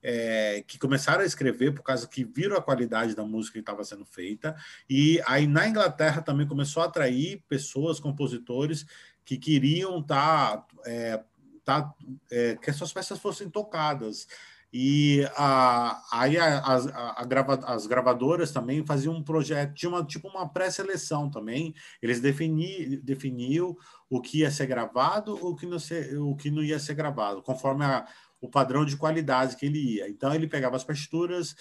[0.02, 3.84] é, que começaram a escrever por causa que viram a qualidade da música que estava
[3.86, 4.56] sendo feita,
[4.90, 8.86] e aí na Inglaterra também começou a atrair pessoas, compositores,
[9.26, 11.24] que queriam estar tá, é,
[11.64, 11.94] tá,
[12.30, 14.28] é, que as suas peças fossem tocadas.
[14.76, 20.04] E a, aí a, a, a grava, as gravadoras também faziam um projeto, tinha uma,
[20.04, 21.76] tipo uma pré-seleção também.
[22.02, 23.78] Eles defini, definiam
[24.10, 27.44] o que ia ser gravado o que não, ser, o que não ia ser gravado,
[27.44, 28.08] conforme a,
[28.42, 30.10] o padrão de qualidade que ele ia.
[30.10, 31.56] Então ele pegava as partituras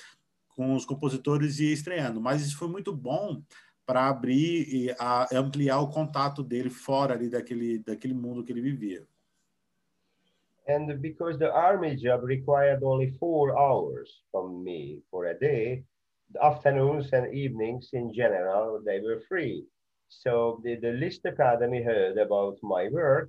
[0.49, 2.19] com os compositores e ia estreando.
[2.19, 3.43] Mas isso foi muito bom
[3.85, 4.97] para abrir e
[5.37, 9.07] ampliar o contato dele fora ali daquele, daquele mundo que ele vivia.
[10.73, 15.85] And because the army job required only four hours from me for a day,
[16.43, 19.67] afternoons and evenings in general, they were free.
[20.09, 23.29] So the, the Liszt Academy heard about my work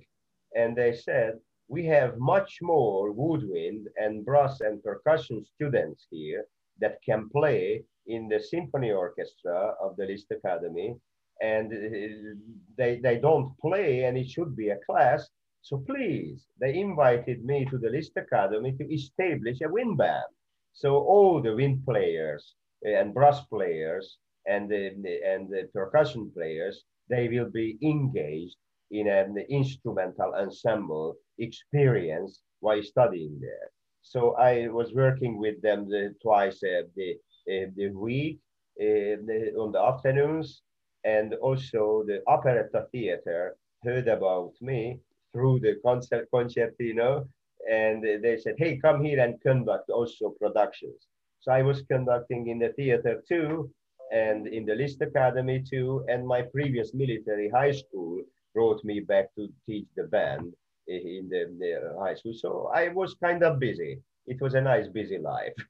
[0.56, 1.32] and they said,
[1.68, 6.46] we have much more woodwind and brass and percussion students here
[6.80, 10.96] that can play in the symphony orchestra of the Liszt Academy.
[11.42, 12.36] And uh,
[12.78, 15.28] they, they don't play and it should be a class
[15.64, 20.30] so please, they invited me to the Liszt Academy to establish a wind band.
[20.74, 24.88] So all the wind players and brass players and the,
[25.24, 28.56] and the percussion players, they will be engaged
[28.90, 33.70] in an instrumental ensemble experience while studying there.
[34.02, 37.12] So I was working with them the, twice uh, the,
[37.50, 38.38] uh, the week
[38.78, 40.60] uh, the, on the afternoons,
[41.04, 45.00] and also the operetta theater heard about me
[45.34, 47.26] through the concert concertino
[47.70, 51.08] and they said hey come here and conduct also productions.
[51.40, 53.70] So i was conducting in the theater too
[54.12, 58.22] and in the Liszt Academy too and my previous military high school
[58.54, 60.54] brought me back to teach the band
[60.86, 62.34] in the, the high school.
[62.34, 63.98] So i was kind of busy.
[64.26, 65.54] It was a nice busy life.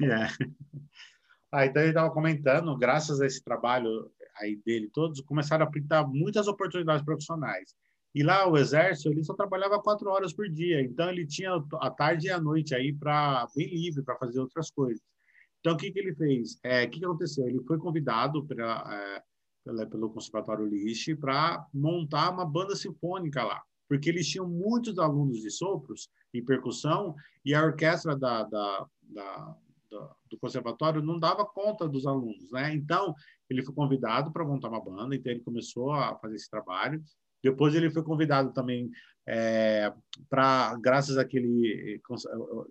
[0.00, 0.28] Yeah.
[1.52, 6.06] Ah, então ele estava comentando, graças a esse trabalho aí dele todos, começaram a pintar
[6.06, 7.74] muitas oportunidades profissionais.
[8.14, 11.90] E lá o exército ele só trabalhava quatro horas por dia, então ele tinha a
[11.90, 15.02] tarde e a noite aí para bem livre para fazer outras coisas.
[15.60, 16.58] Então o que que ele fez?
[16.64, 17.46] É, o que, que aconteceu?
[17.46, 19.22] Ele foi convidado pra,
[19.72, 25.40] é, pelo Conservatório Liszt para montar uma banda sinfônica lá, porque eles tinham muitos alunos
[25.40, 29.56] de sopros e percussão e a orquestra da, da, da
[30.30, 32.72] do conservatório não dava conta dos alunos, né?
[32.72, 33.14] Então
[33.48, 37.02] ele foi convidado para montar uma banda, então ele começou a fazer esse trabalho
[37.42, 38.90] depois ele foi convidado também
[39.26, 39.92] é,
[40.28, 42.00] para, graças àquele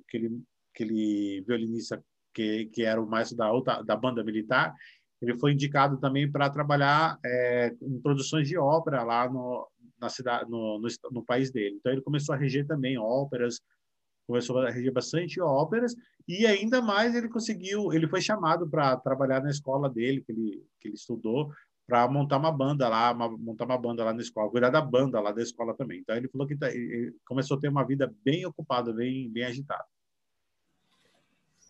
[0.06, 0.42] aquele,
[0.74, 2.04] aquele violinista
[2.34, 4.74] que, que era o maestro da, outra, da banda militar,
[5.22, 9.68] ele foi indicado também para trabalhar é, em produções de ópera lá no,
[10.00, 11.76] na cidade, no, no, no, país dele.
[11.78, 13.60] Então ele começou a reger também óperas,
[14.26, 15.94] começou a reger bastante óperas
[16.28, 20.64] e ainda mais ele conseguiu, ele foi chamado para trabalhar na escola dele que ele
[20.80, 21.52] que ele estudou
[21.90, 25.20] para montar uma banda lá, uma, montar uma banda lá na escola, cuidar da banda
[25.20, 26.00] lá da escola também.
[26.00, 29.44] Então ele falou que tá, ele começou a ter uma vida bem ocupada, bem bem
[29.44, 29.84] agitada.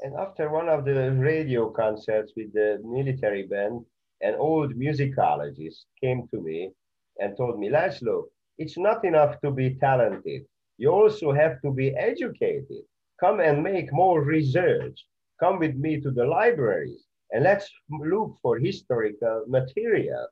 [0.04, 3.86] And after one of the radio concerts with the military band,
[4.22, 6.74] an old musicologist came to me
[7.20, 8.26] and told me, Laszlo,
[8.58, 10.46] it's not enough to be talented.
[10.78, 12.84] You also have to be educated.
[13.20, 15.06] Come and make more research.
[15.40, 20.28] Come with me to the libraries and let's look for historical material.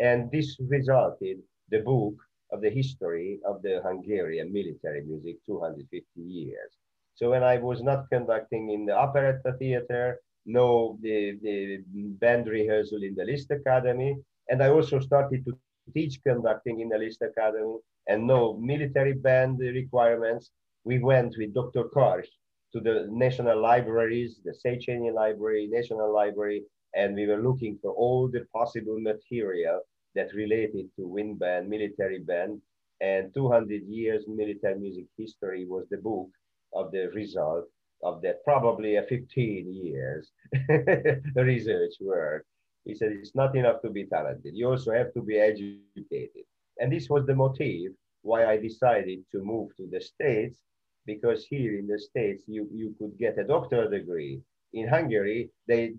[0.00, 1.38] And this resulted
[1.70, 2.14] the book
[2.52, 6.72] of the history of the Hungarian military music 250 years.
[7.14, 11.82] So when I was not conducting in the operetta theater, no the, the
[12.20, 14.16] band rehearsal in the Liszt Academy,
[14.48, 15.56] and I also started to
[15.94, 17.78] teach conducting in the Liszt Academy
[18.08, 20.50] and no military band requirements.
[20.84, 21.84] We went with Dr.
[21.84, 22.28] Karsh
[22.74, 26.64] to the national libraries, the Széchenyi Library, National Library,
[26.96, 29.80] and we were looking for all the possible material
[30.16, 32.60] that related to wind band, military band,
[33.00, 36.28] and 200 years military music history was the book
[36.72, 37.64] of the result
[38.02, 40.32] of that probably a 15 years
[41.36, 42.44] research work.
[42.84, 44.54] He said it's not enough to be talented.
[44.54, 46.44] You also have to be educated.
[46.80, 50.60] And this was the motive why I decided to move to the States
[51.06, 54.40] because here in the States, you, you could get a doctor degree.
[54.72, 55.94] In Hungary, they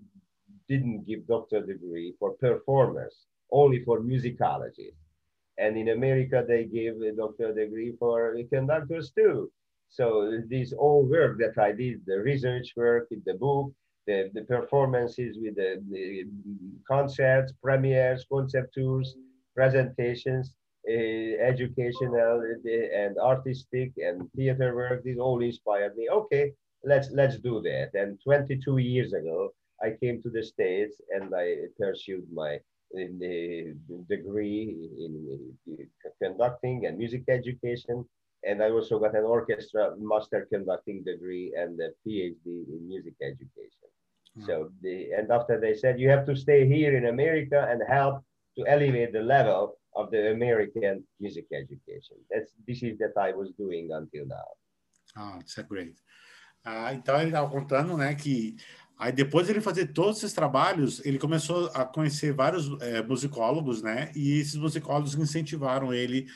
[0.68, 5.00] didn't give doctor degree for performers, only for musicologists.
[5.58, 9.50] And in America, they gave a doctor degree for conductors too.
[9.88, 13.72] So this all work that I did, the research work, the book,
[14.06, 16.24] the, the performances with the, the
[16.86, 19.16] concerts, premieres, concept tours,
[19.54, 20.54] presentations,
[20.88, 25.02] uh, educational uh, and artistic and theater work.
[25.04, 26.08] This all inspired me.
[26.08, 26.52] Okay,
[26.84, 27.90] let's let's do that.
[27.94, 31.46] And 22 years ago, I came to the States and I
[31.78, 32.60] pursued my
[32.92, 33.74] in the
[34.08, 35.88] degree in
[36.22, 38.04] conducting and music education.
[38.44, 43.88] And I also got an orchestra master conducting degree and a PhD in music education.
[44.38, 44.46] Mm.
[44.46, 48.22] So the and after they said you have to stay here in America and help
[48.56, 52.18] to elevate the level of the American music education.
[52.30, 54.48] That's this is that I was doing until now.
[55.16, 55.96] Ah, that's great.
[56.64, 58.56] Ah, então ele estava contando, né, que
[58.98, 63.82] Aí depois de ele fazer todos esses trabalhos, ele começou a conhecer vários é, musicólogos,
[63.82, 64.10] né?
[64.16, 66.26] E esses musicólogos incentivaram ele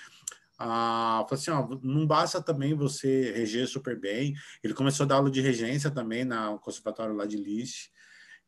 [0.58, 4.34] a falar assim, ó, não basta também você reger super bem.
[4.62, 7.90] Ele começou a dar aula de regência também na conservatório lá de Liszt.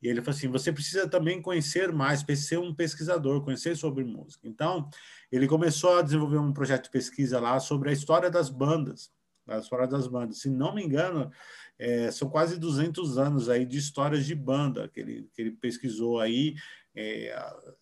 [0.02, 4.48] E ele falou assim, você precisa também conhecer mais, ser um pesquisador, conhecer sobre música.
[4.48, 4.88] Então,
[5.30, 9.12] ele começou a desenvolver um projeto de pesquisa lá sobre a história das bandas,
[9.46, 10.38] a história das bandas.
[10.38, 11.30] Se não me engano,
[11.78, 16.20] é, são quase 200 anos aí de histórias de banda que ele, que ele pesquisou
[16.20, 16.54] aí
[16.94, 17.34] é,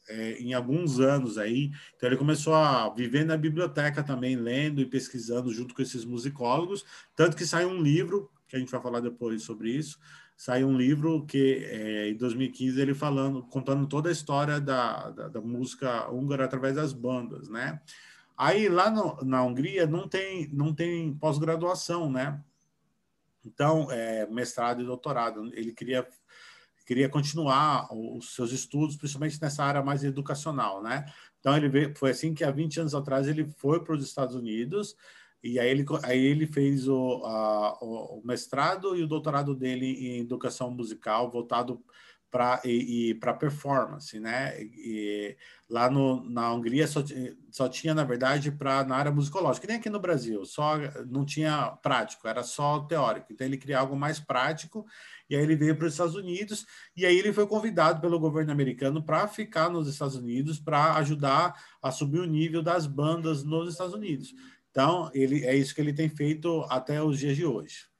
[0.08, 1.70] é, em alguns anos aí.
[1.96, 6.84] Então ele começou a viver na biblioteca também, lendo e pesquisando junto com esses musicólogos,
[7.16, 9.98] tanto que saiu um livro, que a gente vai falar depois sobre isso,
[10.40, 15.28] saiu um livro que é, em 2015 ele falando, contando toda a história da, da,
[15.28, 17.78] da música húngara através das bandas, né?
[18.38, 22.42] Aí lá no, na Hungria não tem, não tem pós-graduação, né?
[23.44, 25.44] Então, é, mestrado e doutorado.
[25.54, 26.08] Ele queria
[26.86, 31.04] queria continuar os seus estudos, principalmente nessa área mais educacional, né?
[31.38, 34.34] Então ele veio, foi assim que há 20 anos atrás ele foi para os Estados
[34.34, 34.96] Unidos
[35.42, 40.20] e aí ele, aí ele fez o, a, o mestrado e o doutorado dele em
[40.20, 41.82] educação musical voltado
[42.30, 44.62] para e, e para performance, né?
[44.62, 45.36] E,
[45.68, 47.02] lá no, na Hungria só,
[47.50, 50.76] só tinha, na verdade, para na área musicológica, que nem aqui no Brasil, só
[51.08, 53.32] não tinha prático, era só teórico.
[53.32, 54.86] Então ele queria algo mais prático
[55.28, 56.66] e aí ele veio para os Estados Unidos
[56.96, 61.54] e aí ele foi convidado pelo governo americano para ficar nos Estados Unidos para ajudar
[61.82, 64.34] a subir o nível das bandas nos Estados Unidos.
[64.70, 67.90] Então ele é isso que ele tem feito até os dias de hoje.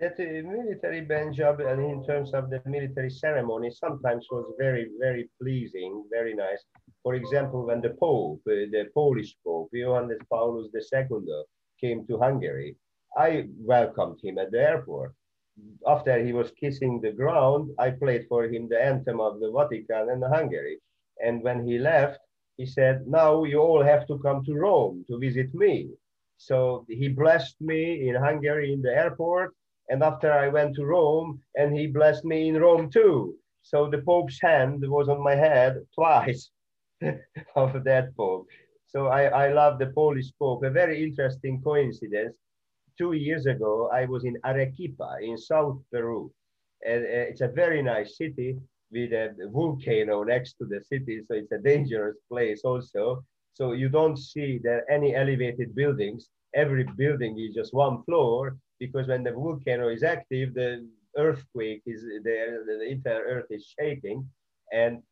[0.00, 4.88] that the military band job and in terms of the military ceremony sometimes was very,
[4.98, 6.64] very pleasing, very nice.
[7.02, 11.42] For example, when the Pope, uh, the Polish Pope, Johannes Paulus II,
[11.80, 12.76] came to Hungary,
[13.16, 15.14] I welcomed him at the airport.
[15.86, 20.08] After he was kissing the ground, I played for him the anthem of the Vatican
[20.08, 20.78] and Hungary.
[21.22, 22.20] And when he left,
[22.60, 25.74] he said, now you all have to come to Rome to visit me.
[26.36, 29.54] So he blessed me in Hungary in the airport
[29.90, 33.34] and after I went to Rome, and he blessed me in Rome too.
[33.62, 36.50] So the Pope's hand was on my head twice
[37.56, 38.46] of that Pope.
[38.86, 40.62] So I, I love the Polish Pope.
[40.62, 42.36] A very interesting coincidence.
[42.96, 46.32] Two years ago, I was in Arequipa in South Peru.
[46.86, 48.58] And uh, it's a very nice city
[48.92, 51.22] with a volcano next to the city.
[51.26, 53.24] So it's a dangerous place also.
[53.54, 56.28] So you don't see there any elevated buildings.
[56.54, 62.04] Every building is just one floor because when the volcano is active, the earthquake is
[62.24, 64.28] there, the entire earth is shaking.
[64.72, 65.02] And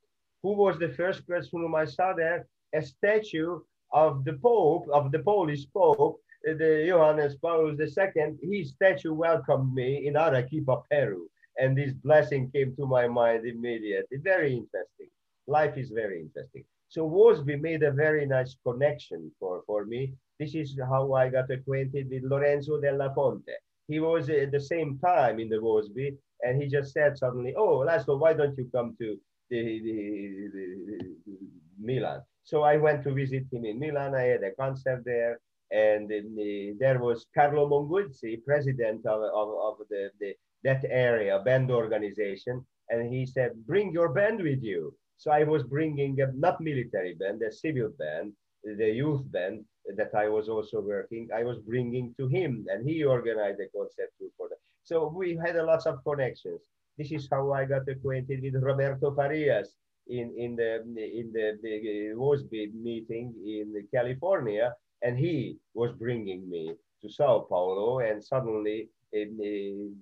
[0.42, 2.46] who was the first person whom I saw there?
[2.74, 3.60] A statue
[3.92, 8.36] of the Pope, of the Polish Pope, the Johannes Paulus II.
[8.42, 11.28] His statue welcomed me in Arequipa, Peru.
[11.58, 14.18] And this blessing came to my mind immediately.
[14.18, 15.08] Very interesting.
[15.46, 16.64] Life is very interesting.
[16.88, 21.50] So WASBE made a very nice connection for, for me this is how I got
[21.50, 23.56] acquainted with Lorenzo della Fonte.
[23.88, 27.78] He was at the same time in the WASBE, and he just said suddenly, "Oh,
[27.78, 29.18] Laszlo, why don't you come to
[29.50, 31.36] the, the, the,
[31.80, 34.14] Milan?" So I went to visit him in Milan.
[34.14, 35.40] I had a concert there,
[35.72, 40.34] and the, there was Carlo Monguzzi, president of, of, of the, the
[40.64, 45.62] that area band organization, and he said, "Bring your band with you." So I was
[45.64, 48.32] bringing a not military band, a civil band,
[48.64, 49.64] the youth band,
[49.96, 54.10] that I was also working, I was bringing to him and he organized a concert
[54.36, 54.58] for that.
[54.82, 56.60] So we had a lot of connections.
[56.96, 59.74] This is how I got acquainted with Roberto Farias
[60.08, 64.74] in, in the in the, the uh, WASBE meeting in California.
[65.02, 69.94] And he was bringing me to Sao Paulo and suddenly in, in,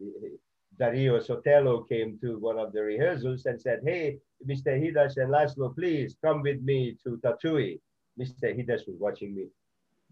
[0.78, 4.78] Dario Sotelo came to one of the rehearsals and said, hey, Mr.
[4.78, 7.80] Hidas and Laszlo, please come with me to Tatui.
[8.20, 8.54] Mr.
[8.56, 9.46] Hidas was watching me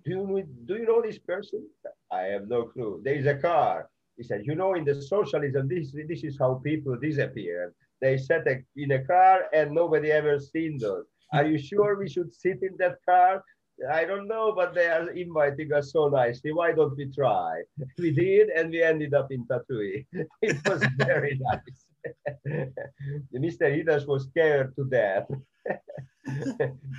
[0.05, 1.67] do you, do you know this person?
[2.13, 3.01] I have no clue.
[3.03, 3.89] There is a car.
[4.17, 7.73] He said, you know, in the socialism, this, this is how people disappear.
[8.01, 8.47] They sat
[8.77, 11.05] in a car and nobody ever seen them.
[11.33, 13.43] Are you sure we should sit in that car?
[13.91, 16.53] I don't know, but they are inviting us so nicely.
[16.53, 17.63] Why don't we try?
[17.99, 20.07] We did, and we ended up in Tatui.
[20.43, 21.81] It was very nice.
[23.35, 23.67] Mr.
[23.73, 25.27] Hidas was scared to death.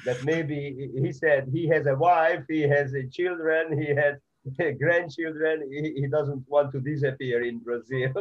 [0.06, 4.16] that maybe he said he has a wife, he has a children, he has
[4.80, 8.14] grandchildren, he, he doesn't want to disappear in Brazil.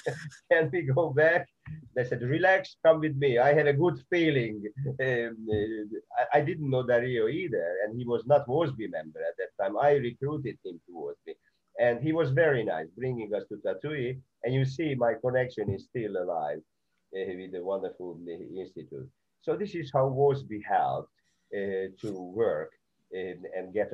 [0.50, 1.48] Can we go back?
[1.94, 3.38] They said, relax, come with me.
[3.38, 4.62] I had a good feeling.
[5.00, 5.36] Um,
[6.18, 9.78] I, I, didn't know Dario either, and he was not WASBE member at that time.
[9.78, 11.34] I recruited him to WASBE.
[11.78, 14.20] And he was very nice, bringing us to Tatui.
[14.44, 16.58] And you see, my connection is still alive
[17.16, 19.08] uh, with the wonderful uh, institute.
[19.40, 21.10] So this is how WOSBI helped
[21.54, 22.72] uh, to work
[23.12, 23.90] and, and get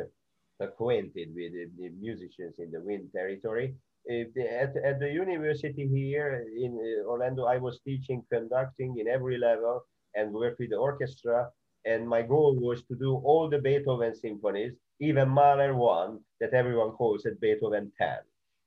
[0.60, 3.74] acquainted with the musicians in the wind territory.
[4.10, 9.84] At, at the university here in uh, Orlando, I was teaching conducting in every level
[10.14, 11.48] and worked with the orchestra.
[11.84, 16.92] And my goal was to do all the Beethoven symphonies, even Mahler 1, that everyone
[16.92, 18.16] calls it Beethoven 10.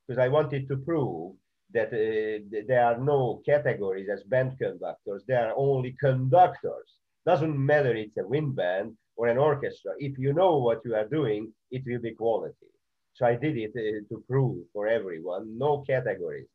[0.07, 1.35] Because I wanted to prove
[1.73, 6.97] that uh, there are no categories as band conductors, there are only conductors.
[7.25, 9.93] Doesn't matter it's a wind band or an orchestra.
[9.99, 12.71] If you know what you are doing, it will be quality.
[13.13, 16.47] So I did it uh, to prove for everyone, no categories.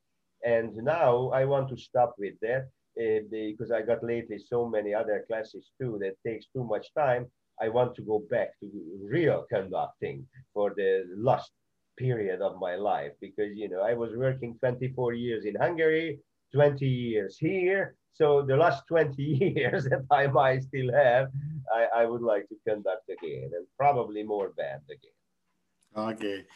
[0.45, 4.95] And now I want to stop with that uh, because I got lately so many
[4.95, 7.27] other classes too that takes too much time.
[7.61, 8.71] I want to go back to
[9.03, 11.51] real conducting for the last
[11.97, 16.19] period of my life because you know I was working 24 years in Hungary,
[16.53, 17.95] 20 years here.
[18.13, 19.23] So the last 20
[19.57, 21.29] years that I might still have,
[21.73, 25.13] I, I would like to conduct again and probably more band again.
[25.95, 26.47] Ok.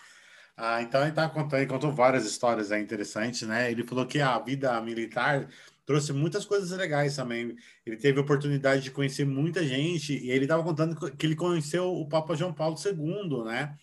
[0.56, 3.70] Ah, então ele tá contando, ele contou várias histórias aí interessantes, né?
[3.70, 5.48] Ele falou que a vida militar
[5.86, 7.56] trouxe muitas coisas legais também.
[7.84, 12.06] Ele teve oportunidade de conhecer muita gente e ele estava contando que ele conheceu o
[12.08, 13.74] Papa João Paulo II, né?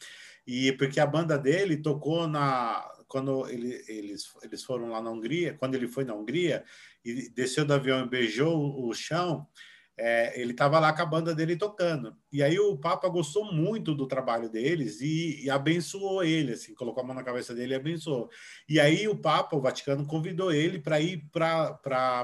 [0.46, 5.54] E porque a banda dele tocou na quando ele, eles, eles foram lá na Hungria,
[5.54, 6.64] quando ele foi na Hungria
[7.04, 9.48] e desceu do avião e beijou o chão,
[10.00, 12.16] é, ele estava lá com a banda dele tocando.
[12.32, 17.04] E aí o Papa gostou muito do trabalho deles e, e, abençoou ele, assim, colocou
[17.04, 18.30] a mão na cabeça dele e abençoou.
[18.70, 21.80] E aí o Papa, o Vaticano, convidou ele para ir para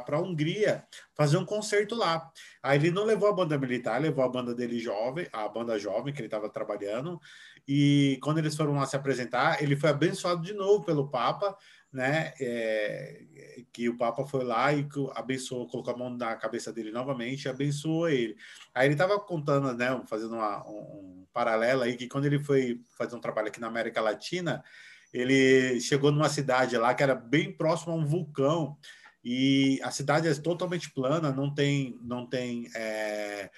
[0.08, 2.32] a Hungria fazer um concerto lá.
[2.62, 6.14] Aí ele não levou a banda militar, levou a banda dele jovem, a banda jovem
[6.14, 7.20] que ele estava trabalhando.
[7.68, 11.58] E quando eles foram lá se apresentar, ele foi abençoado de novo pelo Papa
[11.94, 12.34] né?
[12.42, 13.22] É,
[13.72, 17.50] que o Papa foi lá e abençoou, colocou a mão na cabeça dele novamente e
[17.50, 18.36] abençoou ele.
[18.74, 20.02] Aí ele estava contando, né?
[20.08, 24.02] Fazendo uma, um, paralelo aí, que quando ele foi fazer um trabalho aqui na América
[24.02, 24.64] Latina,
[25.14, 28.76] ele chegou numa cidade lá que era bem próximo a um vulcão
[29.24, 33.52] e a cidade é totalmente plana, não tem, não tem é,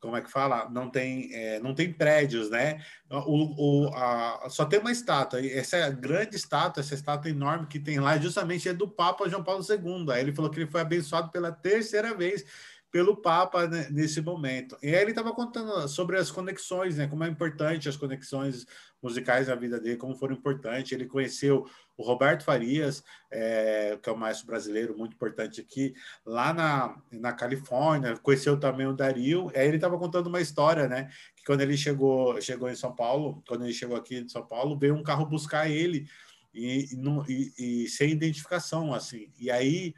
[0.00, 0.68] como é que fala?
[0.70, 2.82] Não tem, é, não tem prédios, né?
[3.10, 5.44] O, o, a, só tem uma estátua.
[5.46, 9.44] Essa é grande estátua, essa estátua enorme que tem lá, justamente é do Papa João
[9.44, 10.10] Paulo II.
[10.10, 12.44] Aí ele falou que ele foi abençoado pela terceira vez
[12.90, 14.76] pelo Papa né, nesse momento.
[14.82, 17.06] E aí ele estava contando sobre as conexões, né?
[17.06, 18.66] Como é importante as conexões
[19.00, 20.90] musicais na vida dele, como foram importantes.
[20.90, 21.66] Ele conheceu
[21.96, 25.94] o Roberto Farias, é, que é o maestro brasileiro muito importante aqui,
[26.26, 28.16] lá na, na Califórnia.
[28.16, 29.50] Conheceu também o Dario.
[29.54, 31.10] Aí ele estava contando uma história, né?
[31.36, 34.76] Que quando ele chegou, chegou em São Paulo, quando ele chegou aqui em São Paulo,
[34.76, 36.08] veio um carro buscar ele
[36.52, 39.32] e, e, e, e sem identificação, assim.
[39.38, 39.94] E aí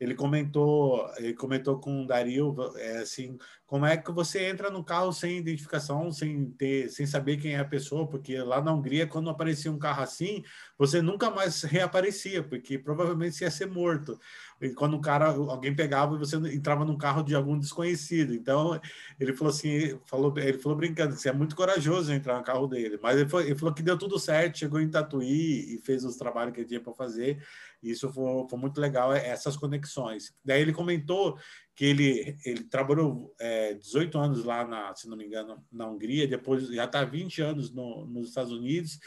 [0.00, 3.36] ele comentou, ele comentou com o Dario, é, assim,
[3.70, 7.60] como é que você entra no carro sem identificação, sem ter, sem saber quem é
[7.60, 10.42] a pessoa, porque lá na Hungria, quando aparecia um carro assim,
[10.76, 14.18] você nunca mais reaparecia, porque provavelmente você ia ser morto.
[14.60, 18.34] E quando um cara, alguém pegava e você entrava num carro de algum desconhecido.
[18.34, 18.80] Então,
[19.20, 22.98] ele falou assim, falou, ele falou brincando, você é muito corajoso entrar no carro dele,
[23.00, 26.16] mas ele, foi, ele falou que deu tudo certo, chegou em Tatuí e fez os
[26.16, 27.40] trabalhos que ele tinha para fazer
[27.82, 30.34] isso foi, foi muito legal, essas conexões.
[30.44, 31.38] Daí ele comentou
[31.80, 36.28] que ele, ele trabalhou é, 18 anos lá, na, se não me engano, na Hungria,
[36.28, 39.00] depois já está 20 anos no, nos Estados Unidos,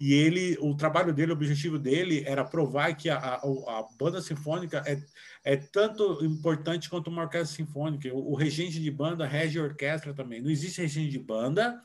[0.00, 4.20] e ele, o trabalho dele, o objetivo dele era provar que a, a, a banda
[4.20, 5.00] sinfônica é,
[5.44, 8.12] é tanto importante quanto uma orquestra sinfônica.
[8.12, 10.42] O, o regente de banda rege a orquestra também.
[10.42, 11.80] Não existe regente de banda,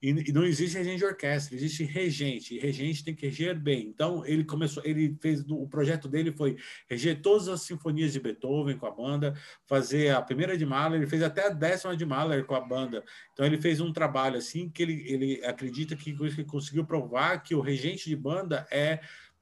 [0.00, 3.88] e, e, não existe regente de orquestra, existe regente, e regente tem que reger bem.
[3.88, 6.56] Então, ele começou, ele fez, o projeto dele foi
[6.88, 9.34] reger todas as sinfonias de Beethoven com a banda,
[9.66, 13.04] fazer a primeira de Mahler, ele fez até a décima de Mahler com a banda.
[13.32, 17.54] Então, ele fez um trabalho assim que ele, ele acredita que ele conseguiu provar que
[17.54, 19.00] o regente de banda é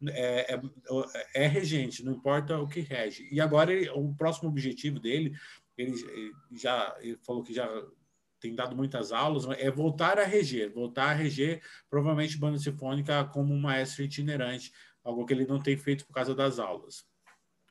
[0.09, 3.27] é, é, é, regente, não importa o que rege.
[3.33, 5.35] E agora ele, o próximo objetivo dele,
[5.77, 7.67] ele, ele já ele falou que já
[8.47, 13.53] tem dado muitas aulas, é voltar a reger, voltar a reger provavelmente banda sinfônica como
[13.53, 14.71] um maestro itinerante,
[15.03, 17.05] algo que ele não tem feito por causa das aulas.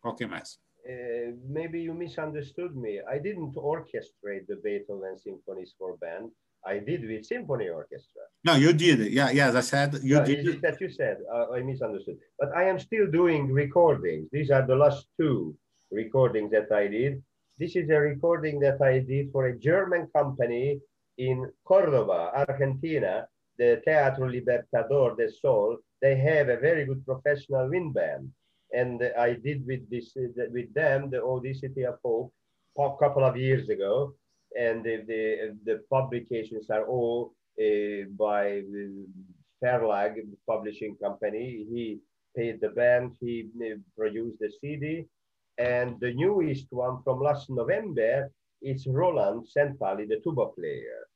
[0.02, 0.60] Qual que mais?
[0.86, 3.00] Uh, maybe you misunderstood me.
[3.10, 6.30] I didn't orchestrate the Beethoven symphonies for band.
[6.64, 8.22] I did with symphony orchestra.
[8.44, 9.12] No, you did.
[9.12, 10.62] Yeah, yes, I said you no, did.
[10.62, 11.18] That you said.
[11.32, 12.18] Uh, I misunderstood.
[12.38, 14.30] But I am still doing recordings.
[14.32, 15.56] These are the last two
[15.92, 17.24] recordings that I did.
[17.58, 20.82] This is a recording that I did for a German company
[21.18, 25.78] in Cordoba, Argentina, the Teatro Libertador de Sol.
[26.02, 28.30] They have a very good professional wind band.
[28.74, 30.12] And I did with this
[30.52, 32.34] with them the Odyssey of Hope
[32.78, 34.14] a couple of years ago.
[34.60, 39.08] And the, the, the publications are all uh, by the
[39.64, 41.66] Verlag publishing company.
[41.72, 42.00] He
[42.36, 45.06] paid the band, he uh, produced the CD,
[45.58, 48.30] and the newest one from last November
[48.62, 51.08] is Roland Szentpáli, the tuba player.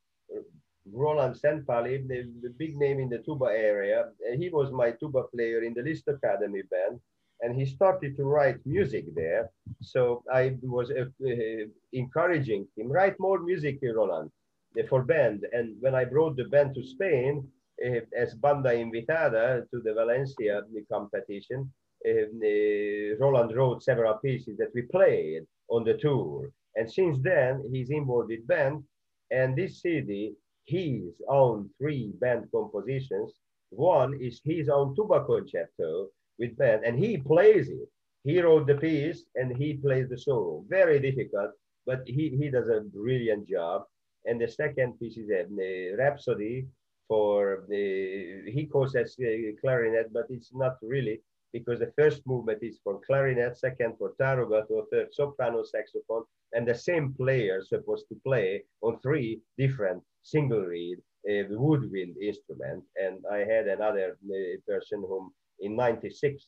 [0.92, 4.06] Roland Szentpáli, the, the big name in the tuba area.
[4.38, 7.00] He was my tuba player in the Liszt Academy band,
[7.42, 9.50] and he started to write music there.
[9.82, 14.32] So I was uh, uh, encouraging him, write more music, Roland,
[14.80, 15.46] uh, for band.
[15.52, 17.48] And when I brought the band to Spain,
[17.86, 20.62] uh, as banda invitada to the Valencia
[20.92, 21.72] competition,
[22.06, 26.52] Roland wrote several pieces that we played on the tour.
[26.76, 28.84] And since then, he's involved with band.
[29.32, 30.34] And this CD,
[30.66, 33.34] his own three band compositions.
[33.72, 37.90] One is his own tuba concerto with band, and he plays it.
[38.24, 40.64] He wrote the piece and he plays the solo.
[40.68, 41.52] Very difficult,
[41.86, 43.84] but he, he does a brilliant job.
[44.26, 46.68] And the second piece is uh, a, a Rhapsody
[47.08, 51.22] for the, he calls that uh, clarinet, but it's not really
[51.54, 56.24] because the first movement is for clarinet, second for tarogato, third soprano saxophone,
[56.54, 62.84] and the same player supposed to play on three different single reed uh, woodwind instrument.
[62.96, 66.48] And I had another uh, person whom in 96,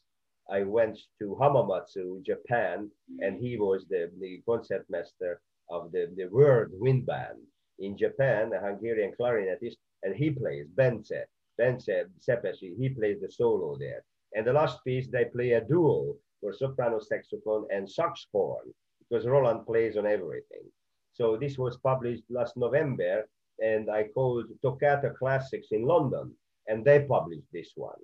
[0.50, 2.90] I went to Hamamatsu, Japan,
[3.20, 7.40] and he was the, the concertmaster of the, the world wind band
[7.80, 11.12] in Japan, a Hungarian clarinetist, and he plays Bence,
[11.58, 11.90] Bence
[12.20, 14.04] Szepesi, he plays the solo there.
[14.34, 19.66] And the last piece, they play a duo for soprano saxophone and saxophone because Roland
[19.66, 20.66] plays on everything.
[21.14, 23.28] So this was published last November
[23.60, 26.34] and I called Toccata Classics in London
[26.68, 28.02] and they published this one.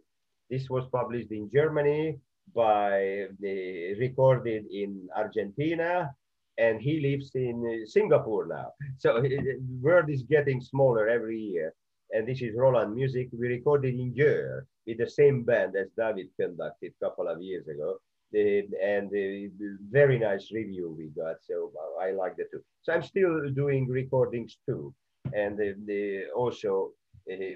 [0.50, 2.20] This was published in Germany
[2.54, 6.12] by the recorded in Argentina
[6.58, 8.72] and he lives in uh, Singapore now.
[8.98, 11.74] So uh, the world is getting smaller every year.
[12.12, 13.28] And this is Roland Music.
[13.32, 17.68] We recorded in Győr with the same band as David conducted a couple of years
[17.68, 17.98] ago.
[18.32, 19.52] The, and the,
[19.90, 21.36] very nice review we got.
[21.42, 21.72] So
[22.02, 22.62] I like that too.
[22.82, 24.94] So I'm still doing recordings too.
[25.34, 26.92] And the, the also
[27.32, 27.56] uh,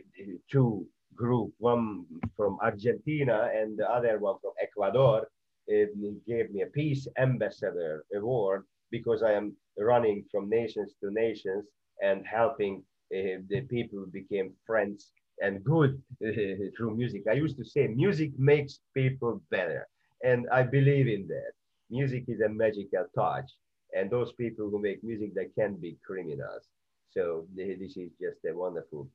[0.49, 2.05] two group, one
[2.37, 5.27] from Argentina and the other one from Ecuador,
[5.71, 5.85] uh,
[6.27, 11.65] gave me a Peace Ambassador Award because I am running from nations to nations
[12.01, 16.01] and helping uh, the people became friends and good
[16.77, 17.23] through music.
[17.29, 19.87] I used to say music makes people better.
[20.23, 21.53] And I believe in that.
[21.89, 23.51] Music is a magical touch.
[23.93, 26.67] And those people who make music, they can be criminals.
[27.11, 29.07] So this is just a wonderful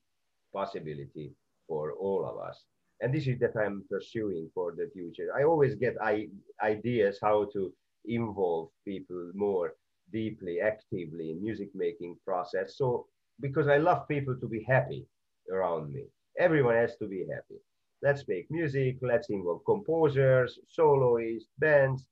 [0.53, 1.33] possibility
[1.67, 2.65] for all of us.
[3.01, 5.29] And this is that I'm pursuing for the future.
[5.39, 6.29] I always get I,
[6.63, 7.73] ideas how to
[8.07, 9.75] involve people more
[10.13, 12.77] deeply, actively in music making process.
[12.77, 13.07] So
[13.41, 15.07] because I love people to be happy
[15.51, 16.05] around me.
[16.39, 17.61] Everyone has to be happy.
[18.03, 22.07] Let's make music, let's involve composers, soloists, bands.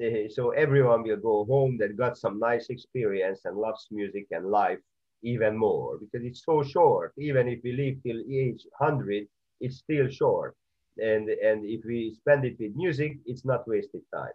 [0.00, 4.50] Eh, so everyone will go home that got some nice experience and loves music and
[4.50, 4.78] life
[5.22, 7.12] even more because it's so short.
[7.18, 9.26] Even if we live till age 100,
[9.60, 10.56] it's still short.
[10.98, 14.34] And, and if we spend it with music, it's not wasted time.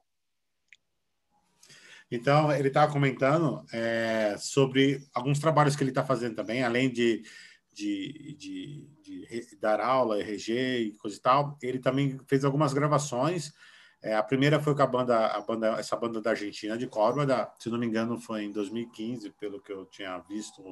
[2.11, 7.23] Então, ele estava comentando é, sobre alguns trabalhos que ele está fazendo também, além de
[7.75, 13.53] de, de, de, dar aula, RG e coisa e tal, ele também fez algumas gravações.
[14.01, 17.51] É, a primeira foi com a banda, a banda, essa banda da Argentina de Córdoba,
[17.59, 20.63] se não me engano, foi em 2015, pelo que eu tinha visto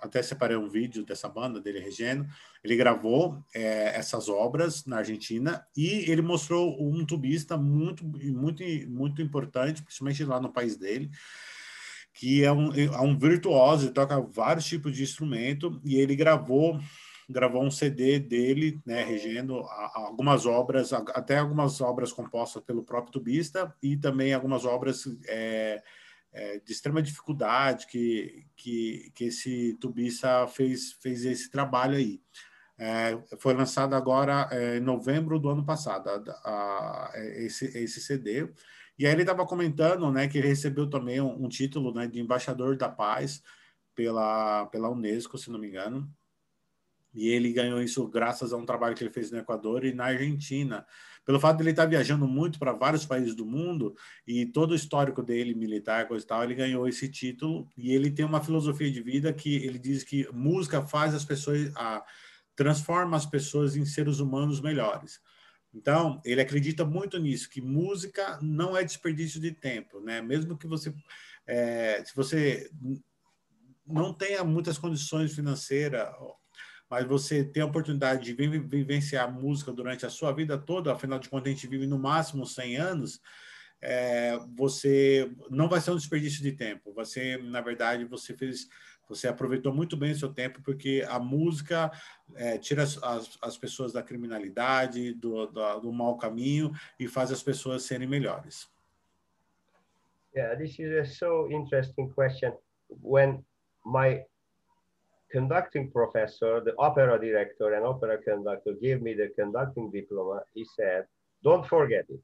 [0.00, 2.26] até separei um vídeo dessa banda dele regendo.
[2.62, 9.22] Ele gravou é, essas obras na Argentina e ele mostrou um tubista muito, muito, muito
[9.22, 11.10] importante, principalmente lá no país dele,
[12.18, 16.80] que é um, é um virtuoso, ele toca vários tipos de instrumento e ele gravou
[17.30, 19.62] gravou um CD dele, né, regendo
[19.92, 25.82] algumas obras, até algumas obras compostas pelo próprio tubista e também algumas obras é,
[26.32, 32.18] é, de extrema dificuldade que, que, que esse tubista fez, fez esse trabalho aí.
[32.78, 36.14] É, foi lançado agora é, em novembro do ano passado, a,
[36.44, 38.48] a, esse, esse CD.
[38.98, 42.18] E aí ele estava comentando né, que ele recebeu também um, um, título né, de
[42.18, 43.42] embaixador da paz
[43.94, 46.10] pela, pela Unesco, se não me engano.
[47.14, 50.06] E ele ganhou isso graças a um trabalho que ele fez no Equador e na
[50.06, 50.84] Argentina.
[51.24, 53.94] Pelo fato de ele estar viajando muito para vários países do mundo
[54.26, 57.68] e todo o histórico dele, militar, coisa e tal, ele ganhou esse título.
[57.76, 61.70] E ele tem uma filosofia de vida que ele diz que música faz as pessoas,
[61.76, 62.04] a,
[62.56, 65.20] transforma as pessoas em seres humanos melhores.
[65.72, 70.20] Então, ele acredita muito nisso, que música não é desperdício de tempo, né?
[70.22, 70.94] Mesmo que você,
[71.46, 72.70] é, se você
[73.86, 76.08] não tenha muitas condições financeiras
[76.90, 81.28] mas você tem a oportunidade de vivenciar música durante a sua vida toda, afinal de
[81.28, 83.20] contas a gente vive no máximo 100 anos,
[83.80, 86.92] é, você não vai ser um desperdício de tempo.
[86.94, 88.66] Você, na verdade, você fez,
[89.08, 91.90] você aproveitou muito bem o seu tempo porque a música
[92.34, 97.32] é, tira as, as, as, pessoas da criminalidade, do, do, do mau caminho e faz
[97.32, 98.70] as pessoas serem melhores.
[100.34, 102.52] Yeah, this is a so interesting question.
[103.02, 103.44] When
[103.84, 104.24] my
[105.30, 110.42] conducting professor, the opera director and opera conductor gave me the conducting diploma.
[110.54, 111.06] He said,
[111.42, 112.20] don't forget it.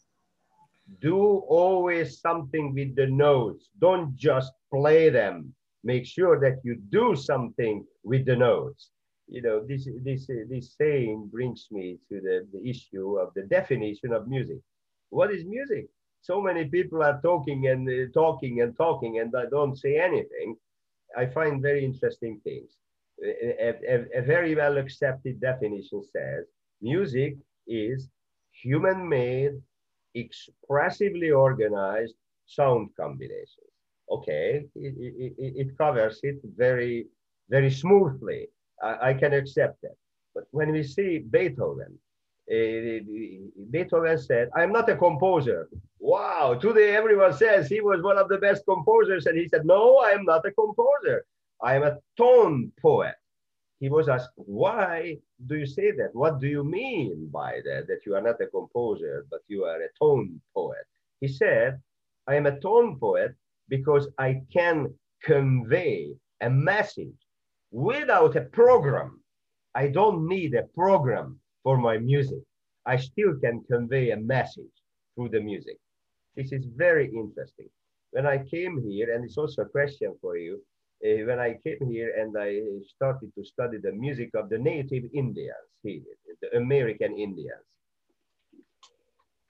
[1.01, 3.71] Do always something with the notes.
[3.81, 5.55] Don't just play them.
[5.85, 8.91] Make sure that you do something with the notes.
[9.29, 14.13] You know, this, this, this saying brings me to the, the issue of the definition
[14.13, 14.59] of music.
[15.11, 15.87] What is music?
[16.23, 20.57] So many people are talking and uh, talking and talking and I don't say anything.
[21.17, 22.73] I find very interesting things
[23.23, 26.47] a, a, a very well accepted definition says
[26.81, 28.09] music is
[28.51, 29.53] human made,
[30.15, 32.15] expressively organized
[32.47, 33.74] sound combinations.
[34.11, 37.07] Okay, it, it, it, covers it very,
[37.49, 38.49] very smoothly.
[38.83, 39.97] I, I, can accept that.
[40.35, 41.99] But when we see Beethoven,
[42.51, 43.01] uh,
[43.71, 45.69] Beethoven said, I'm not a composer.
[45.99, 49.25] Wow, today everyone says he was one of the best composers.
[49.25, 51.25] And he said, No, I am not a composer.
[51.63, 53.15] I am a tone poet.
[53.81, 56.15] He was asked, why do you say that?
[56.15, 57.87] What do you mean by that?
[57.89, 60.87] That you are not a composer, but you are a tone poet.
[61.21, 61.81] He said,
[62.27, 63.35] I am a tone poet
[63.69, 67.17] because I can convey a message
[67.71, 69.21] without a program.
[69.75, 72.43] I don't need a program for my music.
[72.87, 74.75] I still can convey a message
[75.15, 75.79] through the music.
[76.37, 77.69] This is very interesting.
[78.11, 80.61] When I came here, and it's also a question for you,
[81.05, 82.61] uh, when I came here and I
[82.95, 86.03] started to study the music of the native Indians here,
[86.41, 87.67] the American Indians.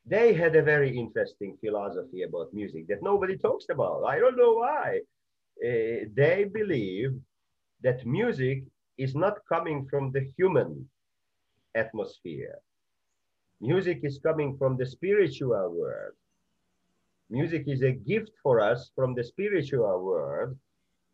[0.07, 4.05] They had a very interesting philosophy about music that nobody talks about.
[4.05, 5.01] I don't know why.
[5.65, 7.13] Uh, they believe
[7.83, 8.65] that music
[8.99, 10.89] is not coming from the human
[11.75, 12.59] atmosphere.
[13.61, 16.15] Music is coming from the spiritual world.
[17.31, 20.57] Music is a gift for us from the spiritual world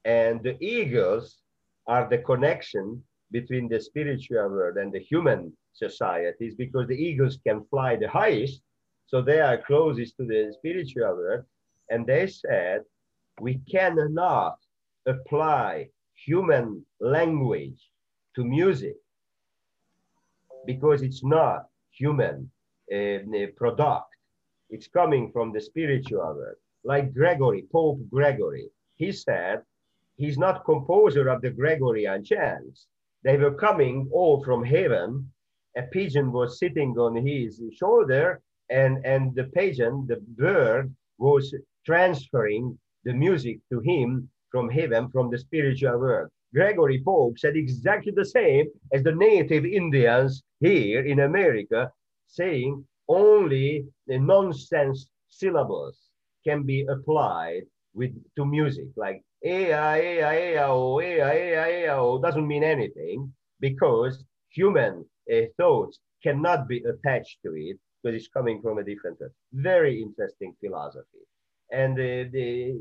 [0.05, 1.38] and the eagles
[1.86, 7.64] are the connection between the spiritual world and the human societies because the eagles can
[7.70, 8.62] fly the highest.
[9.11, 11.44] So they are closest to the spiritual world.
[11.90, 12.82] And they said,
[13.40, 14.56] we cannot
[15.04, 17.90] apply human language
[18.36, 18.94] to music
[20.64, 22.48] because it's not human
[22.94, 23.18] uh,
[23.56, 24.14] product.
[24.68, 26.61] It's coming from the spiritual world.
[26.84, 29.62] Like Gregory, Pope Gregory, he said,
[30.18, 32.86] he's not composer of the Gregorian chants.
[33.24, 35.32] They were coming all from heaven.
[35.76, 38.40] A pigeon was sitting on his shoulder,
[38.70, 41.54] and, and the pigeon, the bird, was
[41.84, 46.28] transferring the music to him from heaven, from the spiritual world.
[46.54, 51.90] Gregory Pope said exactly the same as the native Indians here in America,
[52.26, 55.98] saying only the nonsense syllables
[56.44, 57.62] can be applied
[57.94, 59.22] with to music, like
[62.20, 68.61] doesn't mean anything because human uh, thoughts cannot be attached to it because it's coming
[68.62, 69.18] from a different,
[69.53, 71.24] very interesting philosophy.
[71.70, 72.76] And uh, the,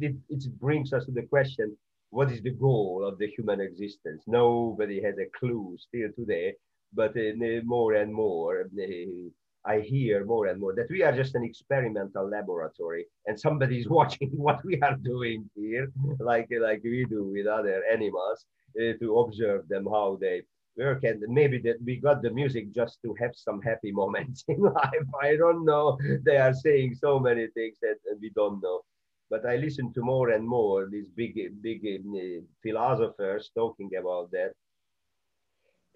[0.00, 1.76] it, it brings us to the question,
[2.10, 4.22] what is the goal of the human existence.
[4.26, 6.54] Nobody has a clue still today,
[6.92, 9.28] but uh, more and more, uh,
[9.64, 13.88] I hear more and more that we are just an experimental laboratory and somebody is
[13.98, 18.46] watching what we are doing here, like, like we do with other animals,
[18.80, 20.42] uh, to observe them how they
[20.76, 21.04] work.
[21.04, 25.08] And maybe that we got the music just to have some happy moments in life.
[25.22, 25.98] I don't know.
[26.24, 28.80] They are saying so many things that we don't know.
[29.28, 34.52] But I listen to more and more these big, big uh, philosophers talking about that.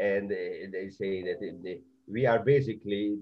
[0.00, 3.18] And uh, they say that we are basically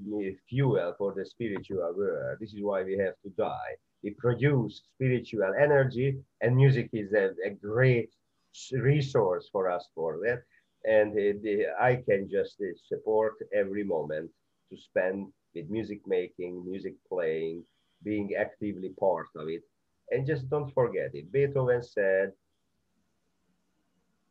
[0.49, 2.39] fuel for the spiritual world.
[2.41, 3.75] This is why we have to die.
[4.03, 8.11] We produce spiritual energy, and music is a, a great
[8.73, 10.43] resource for us for that.
[10.89, 11.09] And
[11.81, 14.31] I can just uh, support every moment
[14.71, 17.65] to spend with music making, music playing,
[18.03, 19.63] being actively part of it.
[20.11, 21.31] And just don't forget it.
[21.31, 22.33] Beethoven said,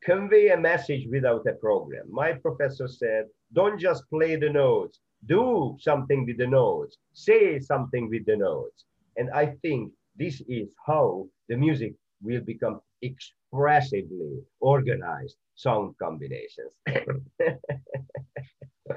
[0.03, 2.05] convey a message without a program.
[2.09, 8.09] My professor said, don't just play the notes, do something with the notes, say something
[8.09, 8.85] with the notes.
[9.17, 16.73] And I think this is how the music will become expressively organized sound combinations.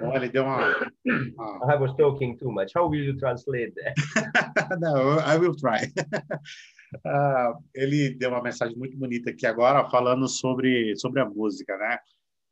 [0.03, 0.71] Olha, deu uma,
[1.73, 2.73] I was talking too much.
[2.75, 4.79] How will you translate that?
[4.81, 5.91] no, I will try.
[7.05, 11.99] Uh, ele deu uma mensagem muito bonita aqui agora, falando sobre, sobre a música, né?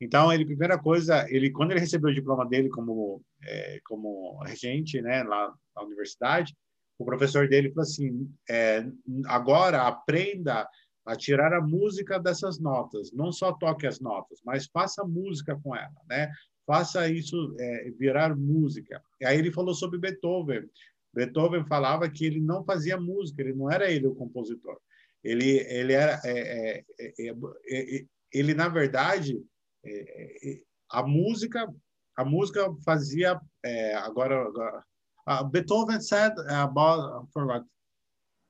[0.01, 5.01] Então, ele, primeira coisa, ele quando ele recebeu o diploma dele como é, como regente,
[5.01, 6.55] né, lá na universidade,
[6.99, 8.85] o professor dele falou assim: é,
[9.27, 10.69] agora aprenda
[11.07, 15.75] a tirar a música dessas notas, não só toque as notas, mas faça música com
[15.75, 16.31] ela, né?
[16.67, 19.03] Faça isso é, virar música.
[19.21, 20.69] E aí ele falou sobre Beethoven.
[21.15, 24.79] Beethoven falava que ele não fazia música, ele não era ele o compositor.
[25.25, 29.41] Ele ele era é, é, é, ele na verdade
[29.85, 31.67] é, é, a música
[32.17, 34.85] a música fazia é, agora, agora
[35.29, 37.65] uh, Beethoven said about for what?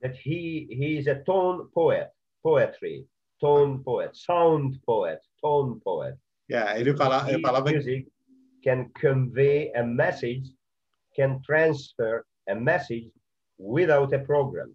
[0.00, 2.10] That he he is a tone poet
[2.42, 3.04] poetry
[3.40, 6.16] tone poet sound poet tone poet.
[6.48, 8.06] Yeah ele fala ele falava music
[8.62, 10.46] can convey a message
[11.14, 13.10] can transfer a message
[13.58, 14.72] without a program.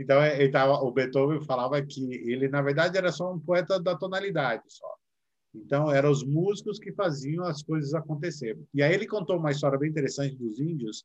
[0.00, 3.96] Então ele tava, o Beethoven falava que ele na verdade era só um poeta da
[3.96, 4.97] tonalidade só
[5.54, 8.58] então, eram os músicos que faziam as coisas acontecer.
[8.74, 11.04] E aí ele contou uma história bem interessante dos índios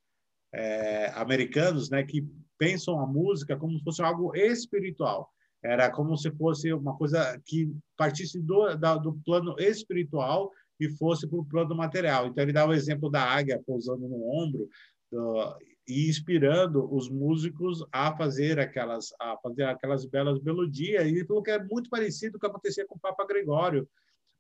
[0.54, 2.28] é, americanos, né, que
[2.58, 5.30] pensam a música como se fosse algo espiritual.
[5.64, 11.26] Era como se fosse uma coisa que partisse do, da, do plano espiritual e fosse
[11.28, 12.28] para o plano material.
[12.28, 14.68] Então, ele dá o exemplo da águia pousando no ombro
[15.10, 21.06] do, e inspirando os músicos a fazer aquelas a fazer aquelas belas melodias.
[21.06, 23.88] E ele falou que é muito parecido com o que acontecia com o Papa Gregório,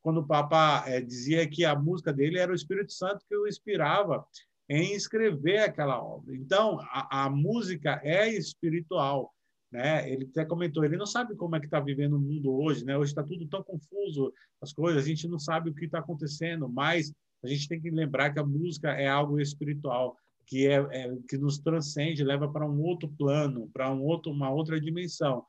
[0.03, 3.47] quando o Papa é, dizia que a música dele era o Espírito Santo que o
[3.47, 4.23] inspirava
[4.69, 6.35] em escrever aquela obra.
[6.35, 9.33] Então, a, a música é espiritual.
[9.71, 10.11] Né?
[10.11, 12.95] Ele até comentou, ele não sabe como é que está vivendo o mundo hoje, né?
[12.95, 14.31] Hoje está tudo tão confuso,
[14.61, 17.11] as coisas, a gente não sabe o que está acontecendo, mas
[17.43, 21.37] a gente tem que lembrar que a música é algo espiritual, que é, é que
[21.37, 25.43] nos transcende, leva para um outro plano, para um outro, uma outra dimensão.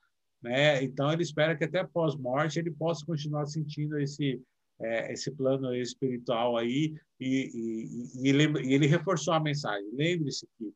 [0.45, 0.85] Né?
[0.85, 4.43] Então ele espera que até pós-morte ele possa continuar sentindo esse
[4.79, 9.89] é, esse plano espiritual aí e, e, e, e ele, reforçou a mensagem.
[9.95, 10.71] Lembre-se que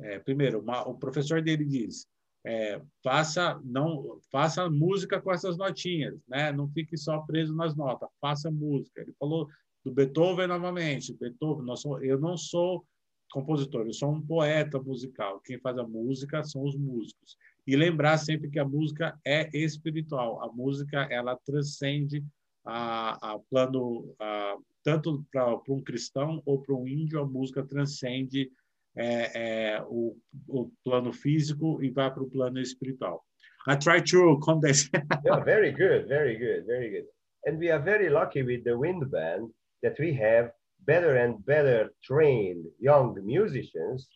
[0.00, 2.08] é, primeiro uma, o professor dele diz
[2.44, 6.50] é, faça não faça música com essas notinhas, né?
[6.50, 9.00] Não fique só preso nas notas, faça música.
[9.00, 9.48] Ele falou
[9.84, 11.14] do Beethoven novamente.
[11.14, 12.84] Beethoven, nós eu não sou
[13.30, 15.40] compositor, eu sou um poeta musical.
[15.40, 17.36] Quem faz a música são os músicos.
[17.66, 20.42] E lembrar sempre que a música é espiritual.
[20.42, 22.22] A música ela transcende
[22.64, 27.20] a, a plano a, tanto para um cristão ou para um índio.
[27.20, 28.50] A música transcende
[28.96, 33.24] é, é, o, o, plano físico e vai para o plano espiritual.
[33.66, 34.90] I try to condense.
[35.24, 37.06] yeah, very good, very good, very good.
[37.46, 39.50] And we are very lucky with the wind band
[39.82, 44.08] that we have better and better trained young musicians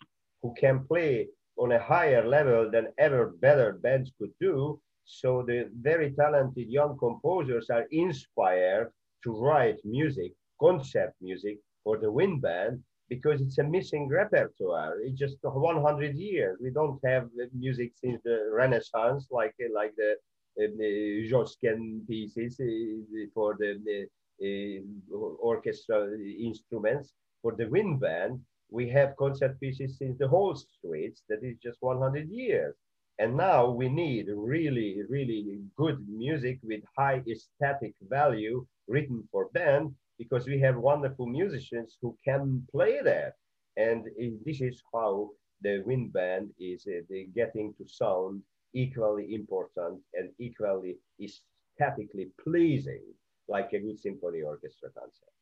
[0.43, 1.29] who can play
[1.59, 4.81] on a higher level than ever better bands could do.
[5.05, 8.93] So the very talented young composers are inspired
[9.25, 15.01] to write music, concept music for the wind band because it's a missing repertoire.
[15.01, 16.59] It's just 100 years.
[16.61, 20.17] We don't have music since the Renaissance, like like the,
[20.57, 24.07] the Josquin pieces uh, for the,
[24.43, 27.13] uh, orchestra instruments.
[27.43, 28.41] For the wind band,
[28.71, 32.75] we have concert pieces since the Holst suites that is just 100 years
[33.19, 39.95] And now we need really, really good music with high aesthetic value written for band
[40.19, 43.35] because we have wonderful musicians who can play that.
[43.77, 44.07] And
[44.45, 45.31] this is how
[45.63, 47.03] the wind band is uh,
[47.35, 48.43] getting to sound
[48.75, 53.05] equally important and equally aesthetically pleasing,
[53.49, 55.38] like a good symphony orchestra concept.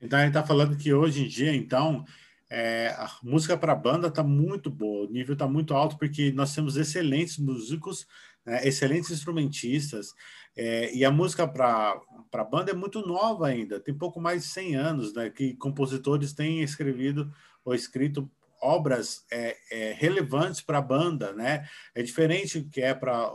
[0.00, 2.04] Então, ele está falando que hoje em dia, então,
[2.50, 6.54] é, a música para banda está muito boa, o nível está muito alto, porque nós
[6.54, 8.06] temos excelentes músicos,
[8.44, 10.14] né, excelentes instrumentistas,
[10.56, 14.76] é, e a música para banda é muito nova ainda, tem pouco mais de 100
[14.76, 17.32] anos né, que compositores têm escrevido
[17.64, 18.30] ou escrito
[18.64, 21.68] obras é, é, relevantes para a banda, né?
[21.94, 23.28] É diferente que é para,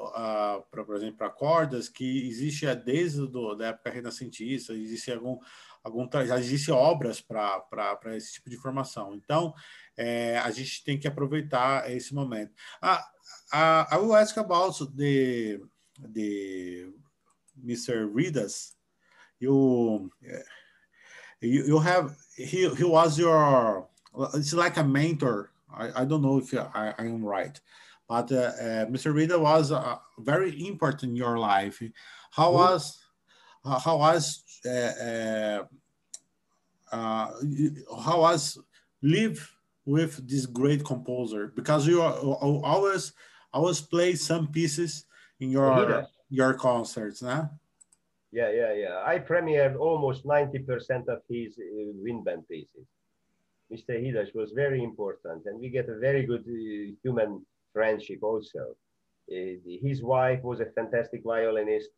[0.71, 5.37] por exemplo, para cordas, que existe desde do, da época renascentista, existe algum,
[5.83, 9.13] algum já existe obras para esse tipo de formação.
[9.15, 9.53] Então,
[9.97, 12.53] é, a gente tem que aproveitar esse momento.
[12.81, 13.05] Ah,
[13.53, 15.59] uh, I will ask about the
[16.13, 16.91] the
[17.63, 18.07] Mr.
[18.13, 18.75] Ridas.
[19.39, 20.11] You
[21.41, 23.87] you, you have he he was your
[24.33, 25.51] it's like a mentor.
[25.73, 27.59] I, I don't know if I, I am right,
[28.07, 29.13] but uh, uh, Mr.
[29.13, 31.81] Rida was uh, very important in your life.
[32.31, 32.97] How was
[33.63, 35.63] how was uh, uh,
[36.91, 37.31] uh,
[38.03, 38.57] how was
[39.01, 39.55] live
[39.85, 41.51] with this great composer?
[41.55, 43.13] Because you always
[43.53, 45.05] always play some pieces
[45.39, 47.47] in your your concerts, nah?
[48.31, 49.03] Yeah, yeah, yeah.
[49.05, 51.55] I premiered almost ninety percent of his
[52.03, 52.85] wind band pieces.
[53.71, 54.01] Mr.
[54.01, 58.75] Hidas was very important, and we get a very good uh, human friendship also.
[59.31, 61.89] Uh, his wife was a fantastic violinist,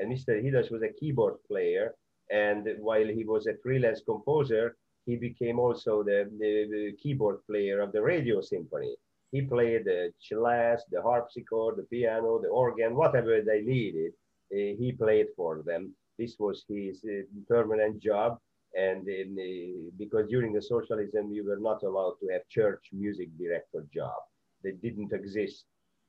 [0.00, 0.42] and Mr.
[0.42, 1.94] Hidas was a keyboard player.
[2.30, 4.76] And while he was a freelance composer,
[5.06, 8.94] he became also the, the, the keyboard player of the radio symphony.
[9.32, 14.12] He played the cello, the harpsichord, the piano, the organ, whatever they needed,
[14.52, 15.94] uh, he played for them.
[16.18, 18.38] This was his uh, permanent job
[18.74, 23.84] and the, because during the socialism you were not allowed to have church music director
[23.92, 24.14] job
[24.62, 25.64] they didn't exist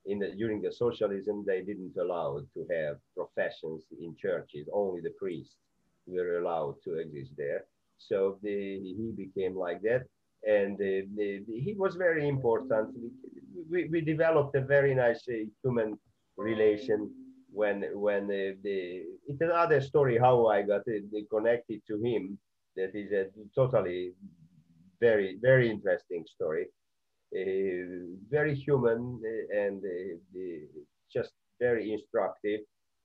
[0.05, 4.67] in the, during the socialism they didn't allow to have professions in churches.
[4.73, 5.55] Only the priests
[6.07, 7.65] were allowed to exist there.
[7.97, 10.03] So the, he became like that.
[10.47, 12.95] And the, the, he was very important.
[13.69, 15.99] We, we developed a very nice uh, human
[16.35, 17.11] relation
[17.53, 22.39] when when uh, the it's another story how I got uh, connected to him
[22.75, 24.13] that is a totally
[25.01, 26.67] very, very interesting story.
[27.35, 32.61] Uh, very human uh, and uh, just very instructive.